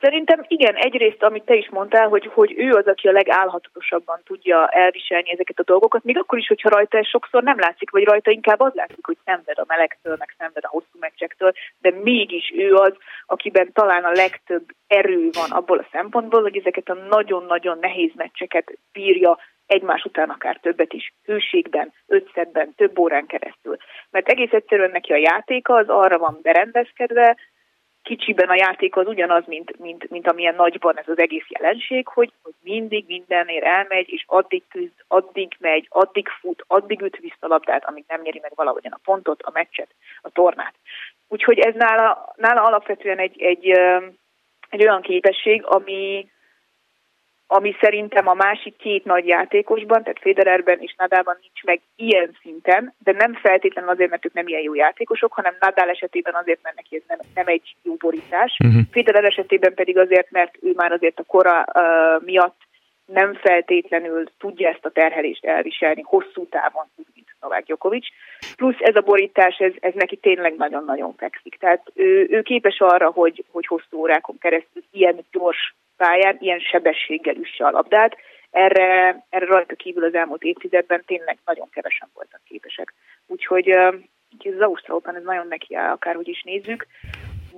Szerintem 0.00 0.44
igen, 0.48 0.74
egyrészt, 0.74 1.22
amit 1.22 1.44
te 1.44 1.54
is 1.54 1.68
mondtál, 1.70 2.08
hogy, 2.08 2.30
hogy 2.34 2.54
ő 2.56 2.72
az, 2.72 2.86
aki 2.86 3.08
a 3.08 3.12
legálhatatosabban 3.12 4.20
tudja 4.24 4.68
elviselni 4.68 5.30
ezeket 5.30 5.58
a 5.58 5.62
dolgokat, 5.62 6.04
még 6.04 6.18
akkor 6.18 6.38
is, 6.38 6.46
hogyha 6.46 6.68
rajta 6.68 6.98
ez 6.98 7.06
sokszor 7.06 7.42
nem 7.42 7.58
látszik, 7.58 7.90
vagy 7.90 8.04
rajta 8.04 8.30
inkább 8.30 8.60
az 8.60 8.72
látszik, 8.74 9.06
hogy 9.06 9.16
szenved 9.24 9.58
a 9.58 9.64
melegtől, 9.66 10.16
meg 10.18 10.34
szenved 10.38 10.64
a 10.64 10.68
hosszú 10.68 10.98
meccsektől, 11.00 11.52
de 11.80 11.90
mégis 12.02 12.52
ő 12.56 12.74
az, 12.74 12.92
akiben 13.26 13.72
talán 13.72 14.04
a 14.04 14.10
legtöbb 14.10 14.64
erő 14.86 15.30
van 15.32 15.50
abból 15.50 15.78
a 15.78 15.88
szempontból, 15.92 16.42
hogy 16.42 16.56
ezeket 16.56 16.88
a 16.88 16.98
nagyon-nagyon 17.08 17.78
nehéz 17.80 18.10
meccseket 18.14 18.72
bírja 18.92 19.38
egymás 19.66 20.04
után 20.04 20.28
akár 20.28 20.56
többet 20.56 20.92
is, 20.92 21.12
hőségben, 21.24 21.92
ötszedben, 22.06 22.74
több 22.76 22.98
órán 22.98 23.26
keresztül. 23.26 23.76
Mert 24.10 24.28
egész 24.28 24.52
egyszerűen 24.52 24.90
neki 24.90 25.12
a 25.12 25.16
játéka 25.16 25.74
az 25.74 25.88
arra 25.88 26.18
van 26.18 26.38
berendezkedve, 26.42 27.36
kicsiben 28.02 28.48
a 28.48 28.54
játék 28.54 28.96
az 28.96 29.06
ugyanaz, 29.06 29.44
mint, 29.46 29.78
mint, 29.78 30.10
mint 30.10 30.28
amilyen 30.28 30.54
nagyban 30.54 30.98
ez 30.98 31.08
az 31.08 31.18
egész 31.18 31.46
jelenség, 31.48 32.06
hogy, 32.08 32.32
hogy 32.42 32.52
mindig 32.62 33.04
mindenért 33.08 33.64
elmegy, 33.64 34.08
és 34.08 34.24
addig 34.26 34.62
küzd, 34.68 35.04
addig 35.08 35.56
megy, 35.58 35.86
addig 35.88 36.28
fut, 36.28 36.64
addig 36.66 37.00
üt 37.00 37.16
vissza 37.16 37.46
labdát, 37.46 37.84
amíg 37.84 38.04
nem 38.08 38.20
nyeri 38.20 38.38
meg 38.42 38.52
valahogyan 38.54 38.92
a 38.92 39.00
pontot, 39.04 39.42
a 39.42 39.50
meccset, 39.50 39.88
a 40.22 40.30
tornát. 40.30 40.74
Úgyhogy 41.28 41.58
ez 41.58 41.74
nála, 41.74 42.32
nála 42.36 42.62
alapvetően 42.62 43.18
egy, 43.18 43.40
egy, 43.42 43.68
egy 44.70 44.82
olyan 44.82 45.02
képesség, 45.02 45.64
ami, 45.64 46.30
ami 47.52 47.76
szerintem 47.80 48.28
a 48.28 48.34
másik 48.34 48.76
két 48.76 49.04
nagy 49.04 49.26
játékosban, 49.26 50.02
tehát 50.02 50.20
Federerben 50.20 50.78
és 50.80 50.94
Nadalban 50.98 51.36
nincs 51.40 51.62
meg 51.64 51.80
ilyen 51.96 52.36
szinten, 52.42 52.94
de 52.98 53.12
nem 53.12 53.34
feltétlenül 53.34 53.90
azért, 53.90 54.10
mert 54.10 54.24
ők 54.24 54.32
nem 54.32 54.48
ilyen 54.48 54.62
jó 54.62 54.74
játékosok, 54.74 55.32
hanem 55.32 55.56
Nadal 55.60 55.88
esetében 55.88 56.34
azért, 56.34 56.62
mert 56.62 56.76
neki 56.76 56.96
ez 56.96 57.02
nem, 57.06 57.18
nem 57.34 57.46
egy 57.46 57.74
jó 57.82 57.94
borítás. 57.94 58.56
Uh-huh. 58.64 58.82
Federer 58.90 59.24
esetében 59.24 59.74
pedig 59.74 59.98
azért, 59.98 60.30
mert 60.30 60.54
ő 60.62 60.72
már 60.76 60.92
azért 60.92 61.18
a 61.18 61.24
kora 61.24 61.64
uh, 61.74 62.24
miatt 62.24 62.60
nem 63.04 63.34
feltétlenül 63.34 64.24
tudja 64.38 64.68
ezt 64.68 64.84
a 64.84 64.90
terhelést 64.90 65.44
elviselni 65.44 66.02
hosszú 66.04 66.46
távon, 66.48 66.84
mint 67.14 67.28
Novák 67.40 67.64
Djokovic. 67.64 68.06
Plusz 68.56 68.78
ez 68.78 68.96
a 68.96 69.00
borítás, 69.00 69.56
ez, 69.58 69.72
ez 69.80 69.92
neki 69.94 70.16
tényleg 70.16 70.56
nagyon-nagyon 70.56 71.14
fekszik. 71.16 71.56
Tehát 71.58 71.82
ő, 71.94 72.26
ő 72.30 72.42
képes 72.42 72.80
arra, 72.80 73.10
hogy, 73.10 73.44
hogy 73.50 73.66
hosszú 73.66 73.98
órákon 73.98 74.38
keresztül 74.38 74.82
ilyen 74.90 75.24
gyors 75.30 75.74
pályán 76.04 76.36
ilyen 76.40 76.58
sebességgel 76.58 77.34
üsse 77.34 77.66
a 77.66 77.70
labdát. 77.70 78.16
Erre, 78.50 79.24
erre 79.28 79.46
rajta 79.46 79.74
kívül 79.74 80.04
az 80.04 80.14
elmúlt 80.14 80.42
évtizedben 80.42 81.02
tényleg 81.06 81.38
nagyon 81.44 81.68
kevesen 81.70 82.08
voltak 82.14 82.40
képesek. 82.44 82.94
Úgyhogy 83.26 83.72
uh, 83.72 83.94
az 84.38 84.60
Ausztrál 84.60 84.96
Open 84.96 85.16
ez 85.16 85.22
nagyon 85.22 85.48
neki 85.48 85.74
áll, 85.74 85.92
akárhogy 85.92 86.28
is 86.28 86.42
nézzük, 86.42 86.86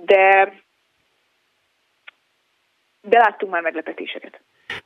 de 0.05 0.53
de 3.01 3.17
láttunk 3.17 3.51
már 3.51 3.61
meglepetéseket. 3.61 4.39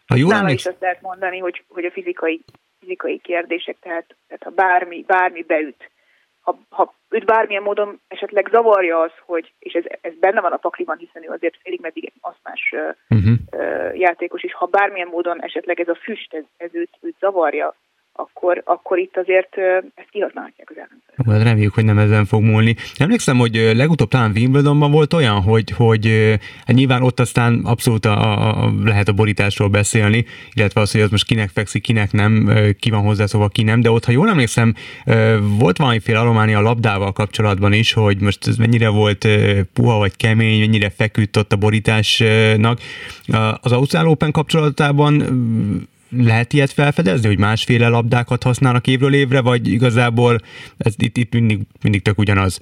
Ha 0.08 0.16
jól 0.16 0.30
Nála 0.30 0.50
is 0.50 0.66
azt 0.66 0.82
lehet 0.82 1.02
mondani, 1.02 1.38
hogy, 1.38 1.64
hogy 1.68 1.86
a 1.86 1.92
fizikai, 1.92 2.42
fizikai 2.80 3.20
kérdések, 3.20 3.76
tehát, 3.80 4.16
tehát 4.28 4.44
ha 4.44 4.50
bármi, 4.50 5.04
bármi 5.08 5.44
beüt, 5.44 5.90
ha, 6.48 6.60
ha 6.70 6.94
őt 7.10 7.26
bármilyen 7.26 7.64
módon 7.64 8.02
esetleg 8.08 8.48
zavarja 8.52 9.00
az, 9.00 9.12
hogy, 9.26 9.54
és 9.60 9.74
ez, 9.74 9.84
ez 10.02 10.14
benne 10.20 10.42
van 10.42 10.52
a 10.52 10.58
pakliban, 10.58 10.98
hiszen 10.98 11.24
ő 11.24 11.30
azért 11.30 11.58
félig 11.64 11.80
meddig 11.80 12.06
egy 12.06 12.14
aszmás 12.22 12.76
uh-huh. 13.10 14.00
játékos, 14.00 14.44
és 14.44 14.54
ha 14.54 14.66
bármilyen 14.66 15.08
módon 15.08 15.42
esetleg 15.42 15.80
ez 15.80 15.88
a 15.88 15.96
füst, 15.96 16.34
ez, 16.34 16.44
ez 16.58 16.70
őt, 16.74 16.90
őt 17.02 17.16
zavarja, 17.20 17.76
akkor, 18.14 18.62
akkor 18.66 18.98
itt 18.98 19.18
azért 19.18 19.58
ezt 19.96 20.10
kihasználhatják 20.10 20.70
az 20.70 20.78
ellenzők. 20.78 21.07
Hát 21.26 21.44
reméljük, 21.44 21.74
hogy 21.74 21.86
nem 21.86 21.98
ezen 21.98 22.26
fog 22.26 22.44
múlni. 22.44 22.76
Emlékszem, 22.98 23.38
hogy 23.38 23.72
legutóbb 23.76 24.10
talán 24.10 24.32
Wimbledonban 24.36 24.92
volt 24.92 25.14
olyan, 25.14 25.42
hogy, 25.42 25.72
hogy 25.72 26.38
hát 26.66 26.76
nyilván 26.76 27.02
ott 27.02 27.20
aztán 27.20 27.60
abszolút 27.64 28.06
a, 28.06 28.64
a, 28.64 28.74
lehet 28.84 29.08
a 29.08 29.14
borításról 29.14 29.68
beszélni, 29.68 30.26
illetve 30.54 30.82
az, 30.82 30.92
hogy 30.92 31.02
az 31.02 31.10
most 31.10 31.26
kinek 31.26 31.50
fekszik, 31.54 31.82
kinek 31.82 32.12
nem, 32.12 32.52
ki 32.80 32.90
van 32.90 33.02
hozzászólva, 33.02 33.48
ki 33.48 33.64
nem, 33.64 33.82
de 33.82 33.92
ott, 33.92 34.06
ha 34.06 34.12
jól 34.12 34.30
emlékszem, 34.30 34.74
volt 35.58 35.78
valamiféle 35.78 36.20
alománia 36.20 36.58
a 36.58 36.62
labdával 36.62 37.12
kapcsolatban 37.12 37.74
is, 37.74 37.94
hogy 37.94 38.20
most 38.20 38.48
ez 38.48 38.56
mennyire 38.56 38.90
volt 38.90 39.28
puha 39.74 39.98
vagy 39.98 40.16
kemény, 40.16 40.60
mennyire 40.60 40.90
feküdt 40.90 41.38
ott 41.38 41.54
a 41.54 41.56
borításnak. 41.56 42.80
Az 43.62 43.72
Ausztrál 43.72 44.08
Open 44.08 44.32
kapcsolatában 44.32 45.24
lehet 46.12 46.54
ilyet 46.54 46.72
felfedezni, 46.72 47.28
hogy 47.28 47.40
másféle 47.40 47.88
labdákat 47.88 48.44
használnak 48.44 48.88
évről 48.88 49.14
évre, 49.14 49.42
vagy 49.42 49.68
igazából 49.68 50.36
ez 50.78 50.96
itt, 50.98 51.18
itt 51.18 51.34
mindig, 51.34 51.60
mindig 51.84 52.02
tök 52.02 52.18
ugyanaz? 52.18 52.62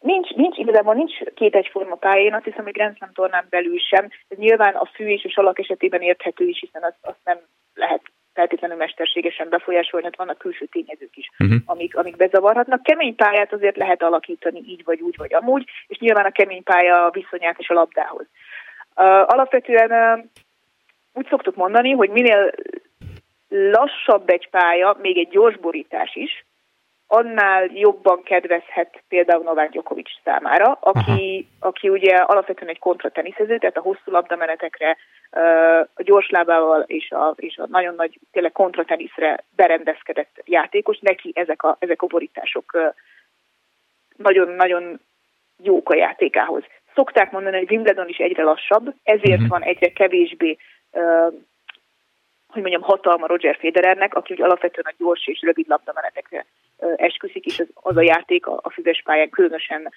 Nincs, 0.00 0.30
nincs 0.30 0.56
igazából 0.56 0.94
nincs 0.94 1.12
két 1.34 1.54
egyforma 1.54 1.94
pálya, 1.94 2.24
én 2.24 2.34
azt 2.34 2.44
hiszem, 2.44 2.64
hogy 2.64 2.72
Grand 2.72 2.96
Slam 2.96 3.10
tornán 3.12 3.46
belül 3.50 3.78
sem. 3.78 4.08
Ez 4.28 4.38
nyilván 4.38 4.74
a 4.74 4.90
fű 4.94 5.06
és 5.06 5.24
a 5.24 5.30
salak 5.30 5.58
esetében 5.58 6.00
érthető 6.00 6.44
is, 6.48 6.58
hiszen 6.60 6.82
azt, 6.82 6.98
azt 7.00 7.20
nem 7.24 7.38
lehet 7.74 8.02
feltétlenül 8.38 8.76
mesterségesen 8.76 9.48
befolyásolni, 9.48 10.06
hát 10.06 10.16
vannak 10.16 10.38
külső 10.38 10.66
tényezők 10.66 11.16
is, 11.16 11.28
uh-huh. 11.38 11.58
amik, 11.64 11.96
amik 11.96 12.16
bezavarhatnak. 12.16 12.82
Kemény 12.82 13.14
pályát 13.14 13.52
azért 13.52 13.76
lehet 13.76 14.02
alakítani 14.02 14.60
így 14.66 14.82
vagy 14.84 15.00
úgy 15.00 15.16
vagy 15.16 15.34
amúgy, 15.34 15.64
és 15.86 15.98
nyilván 15.98 16.24
a 16.24 16.30
kemény 16.30 16.62
pálya 16.62 17.10
viszonyát 17.12 17.58
és 17.58 17.68
a 17.68 17.74
labdához. 17.74 18.26
Uh, 18.96 19.04
alapvetően 19.34 19.90
uh, 19.90 20.24
úgy 21.18 21.26
szoktuk 21.28 21.54
mondani, 21.54 21.90
hogy 21.90 22.10
minél 22.10 22.50
lassabb 23.48 24.28
egy 24.28 24.48
pálya, 24.50 24.96
még 25.00 25.18
egy 25.18 25.28
gyors 25.28 25.56
borítás 25.56 26.14
is, 26.14 26.44
annál 27.06 27.70
jobban 27.72 28.22
kedvezhet 28.22 29.02
például 29.08 29.42
Novák 29.42 29.70
Djokovic 29.70 30.08
számára, 30.24 30.78
aki, 30.80 31.48
aki 31.60 31.88
ugye 31.88 32.16
alapvetően 32.16 32.70
egy 32.70 32.78
kontrateniszező, 32.78 33.58
tehát 33.58 33.76
a 33.76 33.80
hosszú 33.80 34.10
labdamenetekre, 34.10 34.96
a 35.94 36.02
gyors 36.02 36.30
lábával 36.30 36.80
és 36.86 37.10
a, 37.10 37.34
és 37.36 37.56
a 37.56 37.66
nagyon 37.66 37.94
nagy 37.94 38.18
tényleg 38.32 38.52
kontrateniszre 38.52 39.44
berendezkedett 39.56 40.42
játékos, 40.44 40.98
neki 41.00 41.32
ezek 41.34 41.62
a, 41.62 41.76
ezek 41.78 42.02
a 42.02 42.06
borítások 42.06 42.94
nagyon-nagyon 44.16 45.00
jók 45.62 45.90
a 45.90 45.96
játékához. 45.96 46.62
Szokták 46.94 47.30
mondani, 47.30 47.56
hogy 47.56 47.70
Wimbledon 47.70 48.08
is 48.08 48.16
egyre 48.16 48.42
lassabb, 48.42 48.94
ezért 49.02 49.32
uh-huh. 49.32 49.48
van 49.48 49.62
egyre 49.62 49.88
kevésbé 49.88 50.56
hogy 52.48 52.62
mondjam, 52.62 52.82
hatalma 52.82 53.26
Roger 53.26 53.56
Federernek, 53.56 54.14
aki 54.14 54.32
úgy 54.32 54.42
alapvetően 54.42 54.86
a 54.90 54.94
gyors 54.98 55.26
és 55.26 55.40
rövid 55.42 55.68
labdamenetekre 55.68 56.46
esküszik, 56.96 57.44
és 57.44 57.58
az, 57.58 57.68
az 57.74 57.96
a 57.96 58.02
játék 58.02 58.46
a, 58.46 58.60
a 58.62 58.70
füzes 58.70 59.02
pályán 59.04 59.30
különösen 59.30 59.92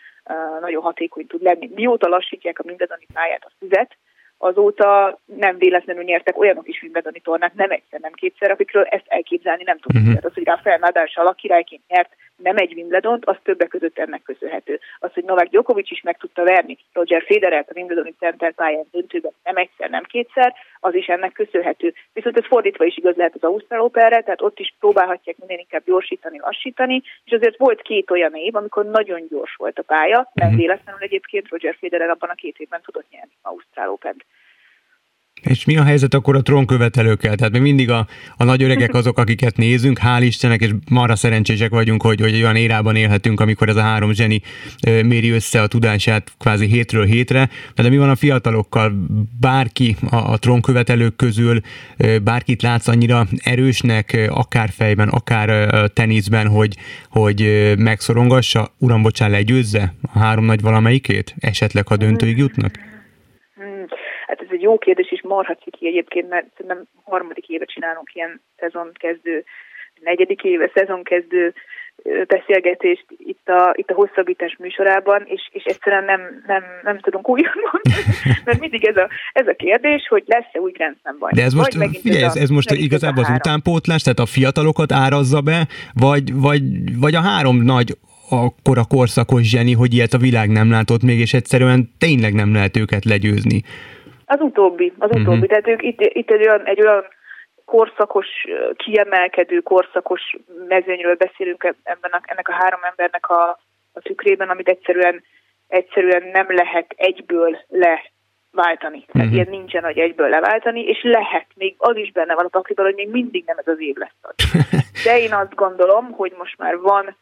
nagyon 0.62 0.82
hatékony 0.82 1.28
tud 1.28 1.42
lenni. 1.42 1.70
Mióta 1.76 2.08
lassítják 2.08 2.60
a 2.60 2.64
mindazani 2.66 3.06
pályát 3.14 3.46
a 3.46 3.52
füzet, 3.60 3.98
azóta 4.38 5.20
nem 5.26 5.58
véletlenül 5.58 6.04
nyertek 6.04 6.38
olyanok 6.38 6.68
is 6.68 6.82
Wimbledoni 6.82 7.20
tornát, 7.20 7.54
nem 7.54 7.72
egyszer, 7.72 8.00
nem 8.00 8.12
kétszer, 8.12 8.52
akikről 8.52 8.84
ezt 8.84 9.06
elképzelni 9.08 9.64
nem 9.64 9.80
tudjuk. 9.80 10.06
Uh-huh. 10.06 10.26
Az, 10.26 10.34
hogy 10.34 10.46
Rafael 10.46 10.78
Nadal 10.78 11.08
a 11.14 11.32
királyként 11.32 11.82
nyert 11.88 12.16
nem 12.44 12.58
egy 12.58 12.74
Wimbledont, 12.74 13.26
az 13.26 13.36
többek 13.44 13.68
között 13.68 13.98
ennek 13.98 14.22
köszönhető. 14.24 14.80
Az, 15.00 15.14
hogy 15.14 15.24
Novak 15.24 15.48
Djokovic 15.48 15.92
is 15.92 16.02
meg 16.02 16.18
tudta 16.18 16.44
verni 16.44 16.78
Roger 16.94 17.24
Federer 17.24 17.66
a 17.68 17.72
Wimbledoni 17.76 18.14
Center 18.20 18.54
pályán 18.54 18.86
döntőben 18.92 19.32
nem 19.44 19.56
egyszer, 19.58 19.90
nem 19.90 20.04
kétszer, 20.04 20.54
az 20.80 20.96
is 20.96 21.08
ennek 21.08 21.32
köszönhető. 21.32 21.94
Viszont 22.14 22.38
ez 22.38 22.46
fordítva 22.46 22.86
is 22.86 22.98
igaz 22.98 23.16
lehet 23.16 23.36
az 23.36 23.44
Ausztrál 23.44 23.82
Operre, 23.82 24.22
tehát 24.22 24.42
ott 24.42 24.60
is 24.60 24.76
próbálhatják 24.80 25.38
minél 25.38 25.58
inkább 25.58 25.84
gyorsítani, 25.86 26.40
lassítani, 26.40 27.02
és 27.26 27.32
azért 27.32 27.58
volt 27.58 27.82
két 27.82 28.12
olyan 28.12 28.36
év, 28.36 28.56
amikor 28.56 28.86
nagyon 28.86 29.28
gyors 29.28 29.56
volt 29.56 29.80
a 29.80 29.84
pálya, 29.84 30.32
nem 30.34 30.48
mhm. 30.48 30.58
véletlenül 30.58 31.02
egyébként 31.02 31.50
Roger 31.50 31.76
Federer 31.80 32.10
abban 32.10 32.30
a 32.30 32.34
két 32.34 32.58
évben 32.58 32.82
tudott 32.82 33.10
nyerni 33.10 33.32
Ausztrál 33.42 33.90
Open-t. 33.90 34.26
És 35.42 35.66
mi 35.66 35.78
a 35.78 35.84
helyzet 35.84 36.14
akkor 36.14 36.36
a 36.36 36.42
trónkövetelőkkel? 36.42 37.36
Tehát 37.36 37.54
még 37.54 37.62
mindig 37.62 37.90
a, 37.90 38.08
a 38.38 38.44
nagy 38.44 38.64
öregek 38.64 38.94
azok, 38.94 39.18
akiket 39.18 39.58
nézünk, 39.58 40.00
hál' 40.04 40.22
Istennek, 40.22 40.62
és 40.62 40.72
marra 40.90 41.16
szerencsések 41.16 41.70
vagyunk, 41.70 42.02
hogy, 42.02 42.22
hogy 42.22 42.34
olyan 42.34 42.56
érában 42.56 42.96
élhetünk, 42.96 43.40
amikor 43.40 43.70
ez 43.70 43.76
a 43.76 43.82
három 43.82 44.14
zseni 44.14 44.42
méri 44.82 45.30
össze 45.30 45.62
a 45.62 45.68
tudását 45.68 46.32
kvázi 46.40 46.66
hétről 46.66 47.06
hétre. 47.06 47.50
De 47.76 47.90
mi 47.90 47.98
van 47.98 48.10
a 48.10 48.16
fiatalokkal? 48.16 49.08
Bárki 49.40 49.96
a, 50.10 50.16
a 50.16 50.38
trónkövetelők 50.38 51.16
közül, 51.16 51.62
bárkit 52.24 52.62
látsz 52.62 52.88
annyira 52.88 53.28
erősnek, 53.38 54.28
akár 54.30 54.70
fejben, 54.70 55.08
akár 55.08 55.70
teniszben, 55.94 56.48
hogy, 56.48 56.78
hogy 57.10 57.74
megszorongassa, 57.78 58.74
uram, 58.78 59.02
bocsán, 59.02 59.30
legyőzze 59.30 59.94
a 60.02 60.20
három 60.20 60.46
nagy 60.46 60.62
valamelyikét? 60.62 61.36
Esetleg, 61.40 61.88
ha 61.88 61.98
döntőig 61.98 62.38
jutnak? 62.38 62.91
Egy 64.62 64.68
jó 64.68 64.78
kérdés, 64.78 65.12
és 65.12 65.22
marha 65.22 65.56
ciki 65.56 65.88
egyébként, 65.88 66.30
mert 66.30 66.46
szerintem 66.58 66.84
harmadik 67.04 67.48
éve 67.48 67.66
csinálunk 67.66 68.14
ilyen 68.14 68.42
szezonkezdő, 68.58 69.44
negyedik 70.00 70.44
éve 70.44 70.72
szezonkezdő 70.74 71.54
beszélgetést 72.28 73.06
itt 73.18 73.48
a, 73.48 73.74
itt 73.76 73.90
a 73.90 73.94
hosszabbítás 73.94 74.56
műsorában, 74.60 75.24
és, 75.26 75.50
és 75.52 75.64
egyszerűen 75.64 76.04
nem, 76.04 76.22
nem, 76.48 76.64
nem 76.84 77.00
tudunk 77.00 77.30
újra 77.30 77.52
mondani, 77.72 78.06
mert 78.46 78.60
mindig 78.60 78.86
ez 78.86 78.96
a, 78.96 79.10
ez 79.34 79.48
a 79.48 79.54
kérdés, 79.54 80.08
hogy 80.08 80.24
lesz-e 80.26 80.60
új 80.60 80.72
Grand 80.72 80.98
baj. 81.20 81.32
De 81.34 81.44
ez 81.44 81.54
most, 81.54 81.78
figyelj, 82.02 82.24
ez, 82.24 82.36
ez 82.36 82.50
most 82.50 82.72
igazából 82.72 83.24
az 83.24 83.30
utánpótlás, 83.36 84.02
tehát 84.02 84.20
a 84.20 84.26
fiatalokat 84.26 84.92
árazza 84.92 85.42
be, 85.42 85.68
vagy, 85.94 86.34
vagy, 86.34 86.62
vagy 87.00 87.16
a 87.16 87.22
három 87.22 87.58
nagy 87.64 87.98
akkor 88.30 88.78
a 88.78 88.86
korszakos 88.86 89.50
zseni, 89.50 89.74
hogy 89.74 89.94
ilyet 89.94 90.14
a 90.14 90.18
világ 90.18 90.50
nem 90.50 90.70
látott 90.72 91.04
még, 91.04 91.20
és 91.20 91.34
egyszerűen 91.34 91.90
tényleg 91.98 92.34
nem 92.34 92.54
lehet 92.54 92.78
őket 92.78 93.06
legyőzni. 93.06 93.64
Az 94.32 94.42
utóbbi, 94.42 94.94
az 94.98 95.10
uh-huh. 95.10 95.22
utóbbi. 95.22 95.48
Tehát 95.48 95.68
ők 95.68 95.82
itt, 95.82 96.00
itt 96.02 96.32
egy 96.32 96.48
olyan, 96.48 96.66
egy 96.66 96.82
olyan 96.82 97.04
korszakos, 97.66 98.28
kiemelkedő 98.76 99.60
korszakos 99.60 100.22
mezőnyről 100.68 101.16
beszélünk 101.16 101.64
ebben 101.84 102.12
a, 102.12 102.22
ennek 102.24 102.48
a 102.48 102.54
három 102.54 102.80
embernek 102.84 103.30
a, 103.30 103.60
a 103.94 104.00
tükrében, 104.00 104.50
amit 104.50 104.68
egyszerűen, 104.68 105.24
egyszerűen 105.68 106.24
nem 106.34 106.46
lehet 106.50 106.94
egyből 106.96 107.58
leváltani. 107.68 109.06
Tehát 109.06 109.14
uh-huh. 109.14 109.34
ilyen 109.34 109.48
nincsen, 109.50 109.84
hogy 109.84 109.98
egyből 109.98 110.30
leváltani, 110.30 110.82
és 110.82 111.00
lehet, 111.04 111.46
még 111.56 111.76
az 111.78 111.96
is 111.96 112.12
benne 112.12 112.36
van 112.36 112.46
a 112.46 112.56
pakliban, 112.58 112.86
hogy 112.86 112.96
még 112.96 113.10
mindig 113.10 113.44
nem 113.46 113.58
ez 113.58 113.68
az 113.68 113.80
év 113.80 113.96
lesz 113.96 114.22
az. 114.22 114.36
De 115.06 115.20
én 115.20 115.34
azt 115.34 115.56
gondolom, 115.56 116.12
hogy 116.12 116.34
most 116.38 116.58
már 116.58 116.78
van 116.78 117.16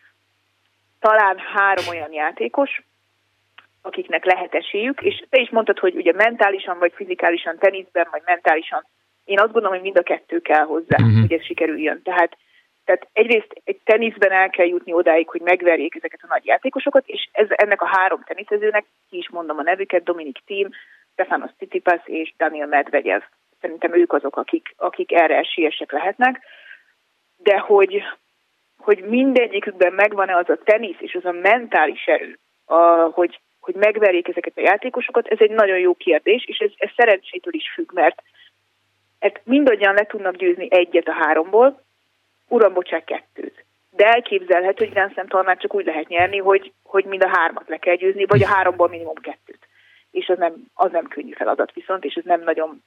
talán 0.99 1.37
három 1.53 1.85
olyan 1.87 2.13
játékos, 2.13 2.81
akiknek 3.81 4.25
lehet 4.25 4.53
esélyük, 4.53 5.01
és 5.01 5.23
te 5.29 5.39
is 5.39 5.49
mondtad, 5.49 5.79
hogy 5.79 5.95
ugye 5.95 6.13
mentálisan 6.13 6.79
vagy 6.79 6.93
fizikálisan 6.95 7.57
teniszben, 7.57 8.07
vagy 8.11 8.21
mentálisan, 8.25 8.85
én 9.25 9.39
azt 9.39 9.51
gondolom, 9.51 9.73
hogy 9.73 9.81
mind 9.81 9.97
a 9.97 10.03
kettő 10.03 10.41
kell 10.41 10.65
hozzá, 10.65 10.97
uh-huh. 10.99 11.19
hogy 11.19 11.33
ez 11.33 11.43
sikerüljön. 11.43 12.01
Tehát, 12.01 12.37
tehát 12.85 13.07
egyrészt 13.13 13.61
egy 13.63 13.79
teniszben 13.83 14.31
el 14.31 14.49
kell 14.49 14.65
jutni 14.65 14.93
odáig, 14.93 15.29
hogy 15.29 15.41
megverjék 15.41 15.95
ezeket 15.95 16.19
a 16.23 16.27
nagy 16.29 16.45
játékosokat, 16.45 17.07
és 17.07 17.29
ez, 17.31 17.47
ennek 17.49 17.81
a 17.81 17.89
három 17.91 18.23
teniszezőnek, 18.25 18.85
ki 19.09 19.17
is 19.17 19.29
mondom 19.29 19.57
a 19.57 19.61
nevüket, 19.61 20.03
Dominik 20.03 20.41
Thiem, 20.45 20.69
Stefanos 21.13 21.51
Tsitsipas 21.55 22.01
és 22.05 22.33
Daniel 22.37 22.67
Medvegyev. 22.67 23.21
Szerintem 23.61 23.93
ők 23.93 24.13
azok, 24.13 24.37
akik, 24.37 24.73
akik 24.77 25.11
erre 25.11 25.37
esélyesek 25.37 25.91
lehetnek. 25.91 26.41
De 27.37 27.57
hogy, 27.57 28.03
hogy 28.77 29.03
mindegyikükben 29.03 29.93
megvan-e 29.93 30.35
az 30.35 30.49
a 30.49 30.57
tenisz 30.63 30.99
és 30.99 31.13
az 31.13 31.25
a 31.25 31.31
mentális 31.31 32.05
erő, 32.05 32.39
a, 32.65 32.75
hogy, 32.91 33.39
hogy 33.71 33.81
megverjék 33.81 34.27
ezeket 34.27 34.53
a 34.55 34.61
játékosokat, 34.61 35.27
ez 35.27 35.37
egy 35.39 35.49
nagyon 35.51 35.79
jó 35.79 35.93
kérdés, 35.93 36.43
és 36.45 36.57
ez, 36.57 36.71
ez 36.77 36.89
szerencsétől 36.95 37.53
is 37.53 37.71
függ, 37.73 37.93
mert 37.93 38.21
mert 39.19 39.41
mindannyian 39.43 39.93
le 39.93 40.05
tudnak 40.05 40.35
győzni 40.35 40.67
egyet 40.69 41.07
a 41.07 41.13
háromból, 41.13 41.83
uram, 42.47 42.73
bocsák, 42.73 43.03
kettőt. 43.03 43.65
De 43.91 44.05
elképzelhető, 44.05 44.85
hogy 44.85 44.93
Grand 44.93 45.11
Slam 45.11 45.27
tornát 45.27 45.59
csak 45.59 45.75
úgy 45.75 45.85
lehet 45.85 46.07
nyerni, 46.07 46.37
hogy, 46.37 46.71
hogy 46.83 47.05
mind 47.05 47.23
a 47.23 47.37
hármat 47.37 47.67
le 47.67 47.77
kell 47.77 47.95
győzni, 47.95 48.25
vagy 48.25 48.43
a 48.43 48.47
háromból 48.47 48.87
minimum 48.87 49.15
kettőt. 49.15 49.67
És 50.11 50.27
az 50.27 50.37
nem, 50.37 50.53
az 50.73 50.91
nem 50.91 51.07
könnyű 51.07 51.31
feladat 51.31 51.73
viszont, 51.73 52.05
és 52.05 52.13
ez 52.13 52.23
nem 52.23 52.41
nagyon 52.41 52.83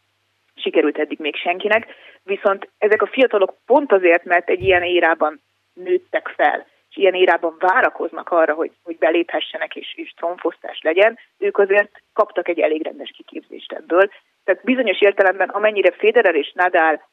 sikerült 0.54 0.98
eddig 0.98 1.18
még 1.18 1.36
senkinek. 1.36 1.94
Viszont 2.22 2.68
ezek 2.78 3.02
a 3.02 3.06
fiatalok 3.06 3.54
pont 3.66 3.92
azért, 3.92 4.24
mert 4.24 4.48
egy 4.48 4.62
ilyen 4.62 4.82
érában 4.82 5.40
nőttek 5.72 6.28
fel, 6.36 6.66
és 6.92 6.98
ilyen 6.98 7.14
érában 7.14 7.56
várakoznak 7.58 8.28
arra, 8.28 8.54
hogy, 8.54 8.70
hogy 8.82 8.98
beléphessenek 8.98 9.76
és, 9.76 9.94
és 9.96 10.12
trónfosztás 10.16 10.80
legyen, 10.82 11.18
ők 11.38 11.58
azért 11.58 12.02
kaptak 12.12 12.48
egy 12.48 12.60
elég 12.60 12.82
rendes 12.82 13.10
kiképzést 13.16 13.72
ebből. 13.72 14.10
Tehát 14.44 14.64
bizonyos 14.64 15.00
értelemben, 15.00 15.48
amennyire 15.48 15.90
Federer 15.90 16.34
és 16.34 16.52
Nadal 16.54 17.08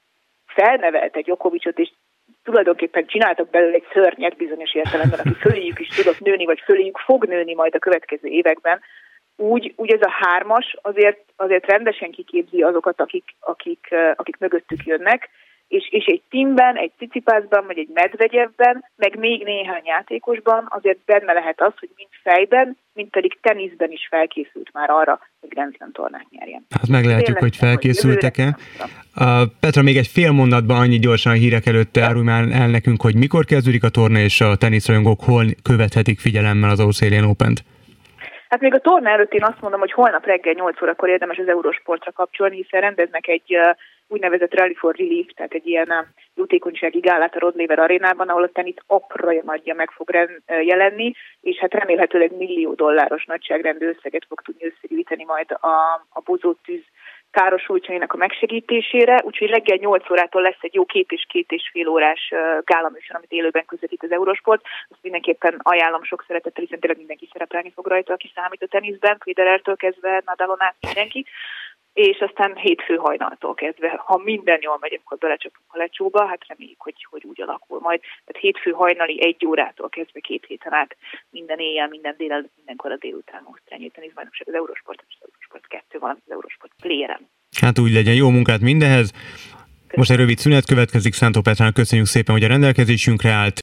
felnevelte 0.46 1.22
Djokovicot, 1.22 1.80
és 1.80 1.92
tulajdonképpen 2.44 3.06
csináltak 3.06 3.50
belőle 3.50 3.74
egy 3.74 3.88
szörnyet 3.94 4.36
bizonyos 4.38 4.74
értelemben, 4.74 5.20
aki 5.20 5.34
föléjük 5.34 5.80
is 5.80 5.88
tudott 5.88 6.20
nőni, 6.20 6.46
vagy 6.46 6.60
föléjük 6.60 6.98
fog 6.98 7.26
nőni 7.26 7.54
majd 7.54 7.76
a 7.76 7.80
következő 7.80 8.28
években, 8.28 8.80
úgy, 9.36 9.74
úgy 9.76 9.92
ez 9.92 10.02
a 10.02 10.12
hármas 10.12 10.76
azért, 10.82 11.20
azért 11.36 11.66
rendesen 11.66 12.12
kiképzi 12.12 12.62
azokat, 12.62 13.02
akik, 13.02 13.36
akik, 13.40 13.96
akik 14.16 14.38
mögöttük 14.38 14.86
jönnek, 14.86 15.30
és, 15.70 15.88
és 15.92 16.06
egy 16.06 16.22
Timben, 16.30 16.76
egy 16.76 16.92
Cicipászban, 16.98 17.66
vagy 17.66 17.78
egy 17.78 17.90
Medvegyevben, 17.94 18.86
meg 18.96 19.18
még 19.18 19.44
néhány 19.44 19.86
játékosban 19.86 20.66
azért 20.70 21.00
benne 21.06 21.34
lehet 21.34 21.62
az, 21.62 21.74
hogy 21.80 21.90
mind 21.96 22.10
fejben, 22.24 22.78
mind 22.94 23.10
pedig 23.10 23.38
teniszben 23.42 23.92
is 23.92 24.08
felkészült 24.10 24.70
már 24.74 24.90
arra, 24.90 25.20
hogy 25.40 25.50
Grand 25.50 25.76
Slam 25.76 25.92
tornát 25.92 26.26
nyerjen. 26.30 26.66
Hát 26.70 26.88
meglátjuk, 26.88 27.38
hogy 27.38 27.56
felkészültek-e. 27.56 28.58
Uh, 29.16 29.42
Petra, 29.60 29.82
még 29.82 29.98
egy 29.98 30.08
fél 30.08 30.32
mondatban 30.32 30.80
annyi 30.80 31.00
gyorsan 31.00 31.32
a 31.32 31.36
hírek 31.36 31.66
előtt 31.66 31.98
árulj 31.98 32.26
már 32.26 32.44
el 32.52 32.68
nekünk, 32.68 33.02
hogy 33.02 33.16
mikor 33.16 33.46
kezdődik 33.46 33.84
a 33.84 33.90
torna, 33.90 34.20
és 34.20 34.42
a 34.42 34.56
teniszrajongók 34.56 35.20
hol 35.24 35.46
követhetik 35.64 36.20
figyelemmel 36.20 36.70
az 36.70 36.80
Australian 36.80 37.24
Open-t? 37.24 37.60
Hát 38.50 38.62
még 38.62 38.74
a 38.74 38.80
torna 38.80 39.10
előtt 39.10 39.34
én 39.34 39.44
azt 39.44 39.62
mondom, 39.62 39.80
hogy 39.80 39.92
holnap 39.92 40.26
reggel 40.26 40.54
8 40.54 40.82
órakor 40.82 41.10
érdemes 41.10 41.38
az 41.38 41.48
Eurosportra 41.48 42.12
kapcsolni, 42.12 42.56
hiszen 42.56 42.82
rendeznek 42.82 43.28
egy 43.28 43.58
úgynevezett 44.10 44.54
Rally 44.54 44.74
for 44.74 44.96
Relief, 44.96 45.28
tehát 45.36 45.54
egy 45.54 45.68
ilyen 45.68 45.90
uh, 45.90 46.06
jótékonysági 46.36 47.00
gálát 47.00 47.36
a 47.36 47.40
Rodlever 47.40 47.80
arénában, 47.80 48.30
ahol 48.30 48.44
a 48.44 48.52
tenis 48.52 48.76
apra 48.88 49.32
nagyja 49.44 49.74
meg 49.74 49.92
fog 49.92 50.10
jelenni, 50.62 51.14
és 51.42 51.58
hát 51.58 51.74
remélhetőleg 51.74 52.38
millió 52.38 52.74
dolláros 52.74 53.26
nagyságrendű 53.26 53.88
összeget 53.88 54.26
fog 54.28 54.42
tudni 54.42 54.66
összegyűjteni 54.66 55.24
majd 55.24 55.52
a, 55.52 55.76
a 56.10 56.22
bozótűz 56.26 56.84
károsultjainak 57.32 58.14
a 58.14 58.18
megsegítésére, 58.18 59.22
úgyhogy 59.24 59.50
reggel 59.50 59.78
8 59.78 60.12
órától 60.12 60.42
lesz 60.42 60.62
egy 60.62 60.74
jó 60.74 60.86
két 60.86 61.12
és 61.12 61.26
két 61.30 61.52
és 61.52 61.70
fél 61.72 61.88
órás 61.88 62.34
gálaműsor, 62.64 63.16
amit 63.16 63.32
élőben 63.32 63.66
közvetít 63.66 64.04
az 64.04 64.12
Eurosport. 64.12 64.62
Azt 64.90 65.04
mindenképpen 65.04 65.60
ajánlom 65.64 66.04
sok 66.04 66.24
szeretettel, 66.28 66.64
hiszen 66.64 66.80
tényleg 66.80 66.98
mindenki 67.00 67.30
szerepelni 67.32 67.72
fog 67.76 67.88
rajta, 67.88 68.14
aki 68.14 68.32
számít 68.36 68.64
a 68.64 68.68
teniszben, 68.68 69.18
Federertől 69.20 69.76
kezdve 69.76 70.22
Nadalon 70.26 70.62
át 70.62 70.76
mindenki 70.80 71.26
és 71.94 72.18
aztán 72.20 72.56
hétfő 72.56 72.96
hajnaltól 72.96 73.54
kezdve, 73.54 74.02
ha 74.06 74.18
minden 74.18 74.60
jól 74.62 74.78
megy, 74.80 75.00
akkor 75.02 75.18
belecsapunk 75.18 75.68
a 75.68 75.78
lecsóba, 75.78 76.28
hát 76.28 76.48
reméljük, 76.48 76.82
hogy, 76.82 77.08
hogy 77.10 77.24
úgy 77.24 77.42
alakul 77.42 77.80
majd. 77.80 78.00
Tehát 78.00 78.42
hétfő 78.42 78.72
hajnali 78.72 79.24
egy 79.24 79.46
órától 79.46 79.90
kezdve 79.90 80.20
két 80.20 80.46
héten 80.46 80.74
át 80.74 80.96
minden 81.30 81.60
éjjel, 81.60 81.88
minden 81.88 82.16
délelőtt, 82.18 82.54
mindenkor 82.56 82.92
a 82.92 82.98
délután 82.98 83.44
Ausztrán 83.46 83.92
tenis 83.92 84.14
bajnokság, 84.14 84.48
az 84.48 84.54
Eurosport, 84.54 85.04
az 85.08 85.16
Eurosport 85.22 85.68
2, 85.68 86.00
valamint 86.00 86.24
az 86.26 86.32
Eurosport 86.32 86.72
Player-en. 86.82 87.30
Hát 87.62 87.80
úgy 87.80 87.92
legyen, 87.92 88.16
jó 88.16 88.30
munkát 88.30 88.60
mindenhez. 88.60 89.12
Most 89.96 90.12
egy 90.12 90.18
rövid 90.18 90.38
szünet 90.38 90.66
következik, 90.66 91.14
Szántó 91.14 91.42
Petrának 91.42 91.74
köszönjük 91.74 92.08
szépen, 92.08 92.36
hogy 92.36 92.44
a 92.44 92.48
rendelkezésünkre 92.48 93.30
állt. 93.32 93.56